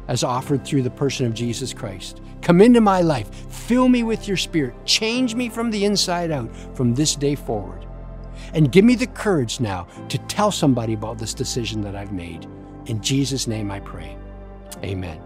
as 0.07 0.23
offered 0.23 0.65
through 0.65 0.83
the 0.83 0.89
person 0.89 1.25
of 1.25 1.33
Jesus 1.33 1.73
Christ. 1.73 2.21
Come 2.41 2.61
into 2.61 2.79
my 2.79 3.01
life, 3.01 3.33
fill 3.51 3.89
me 3.89 4.03
with 4.03 4.27
your 4.27 4.37
spirit, 4.37 4.73
change 4.85 5.35
me 5.35 5.49
from 5.49 5.69
the 5.71 5.83
inside 5.83 6.31
out 6.31 6.49
from 6.75 6.93
this 6.93 7.15
day 7.15 7.35
forward. 7.35 7.85
And 8.53 8.71
give 8.71 8.85
me 8.85 8.95
the 8.95 9.07
courage 9.07 9.59
now 9.59 9.87
to 10.09 10.17
tell 10.17 10.51
somebody 10.51 10.93
about 10.93 11.17
this 11.17 11.33
decision 11.33 11.81
that 11.81 11.95
I've 11.95 12.13
made. 12.13 12.47
In 12.85 13.01
Jesus' 13.01 13.47
name 13.47 13.71
I 13.71 13.79
pray. 13.79 14.17
Amen. 14.83 15.21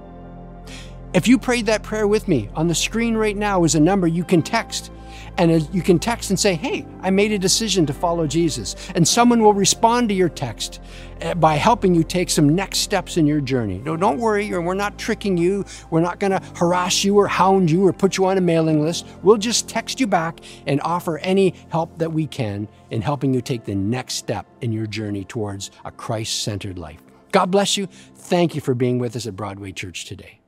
If 1.13 1.27
you 1.27 1.37
prayed 1.37 1.65
that 1.65 1.83
prayer 1.83 2.07
with 2.07 2.27
me, 2.27 2.49
on 2.55 2.67
the 2.67 2.75
screen 2.75 3.15
right 3.15 3.35
now 3.35 3.63
is 3.63 3.75
a 3.75 3.79
number 3.79 4.07
you 4.07 4.23
can 4.23 4.41
text. 4.41 4.91
And 5.37 5.67
you 5.73 5.81
can 5.81 5.97
text 5.97 6.29
and 6.29 6.39
say, 6.39 6.55
Hey, 6.55 6.85
I 7.01 7.09
made 7.09 7.31
a 7.31 7.39
decision 7.39 7.85
to 7.87 7.93
follow 7.93 8.27
Jesus. 8.27 8.75
And 8.95 9.07
someone 9.07 9.41
will 9.41 9.53
respond 9.53 10.09
to 10.09 10.15
your 10.15 10.29
text 10.29 10.81
eh, 11.21 11.33
by 11.33 11.55
helping 11.55 11.95
you 11.95 12.03
take 12.03 12.29
some 12.29 12.53
next 12.53 12.79
steps 12.79 13.17
in 13.17 13.25
your 13.25 13.41
journey. 13.41 13.79
No, 13.79 13.97
don't 13.97 14.19
worry, 14.19 14.49
we're 14.49 14.73
not 14.73 14.97
tricking 14.97 15.37
you. 15.37 15.65
We're 15.89 16.01
not 16.01 16.19
going 16.19 16.31
to 16.31 16.41
harass 16.55 17.03
you 17.03 17.17
or 17.17 17.27
hound 17.27 17.71
you 17.71 17.85
or 17.87 17.93
put 17.93 18.17
you 18.17 18.25
on 18.25 18.37
a 18.37 18.41
mailing 18.41 18.81
list. 18.81 19.07
We'll 19.23 19.37
just 19.37 19.67
text 19.67 19.99
you 19.99 20.07
back 20.07 20.39
and 20.67 20.81
offer 20.81 21.17
any 21.19 21.55
help 21.69 21.97
that 21.97 22.11
we 22.11 22.27
can 22.27 22.67
in 22.89 23.01
helping 23.01 23.33
you 23.33 23.41
take 23.41 23.63
the 23.63 23.75
next 23.75 24.15
step 24.15 24.45
in 24.61 24.71
your 24.71 24.85
journey 24.85 25.23
towards 25.23 25.71
a 25.85 25.91
Christ 25.91 26.43
centered 26.43 26.77
life. 26.77 27.01
God 27.31 27.49
bless 27.49 27.77
you. 27.77 27.87
Thank 27.87 28.55
you 28.55 28.61
for 28.61 28.75
being 28.75 28.99
with 28.99 29.15
us 29.15 29.25
at 29.25 29.35
Broadway 29.35 29.71
Church 29.71 30.05
today. 30.05 30.40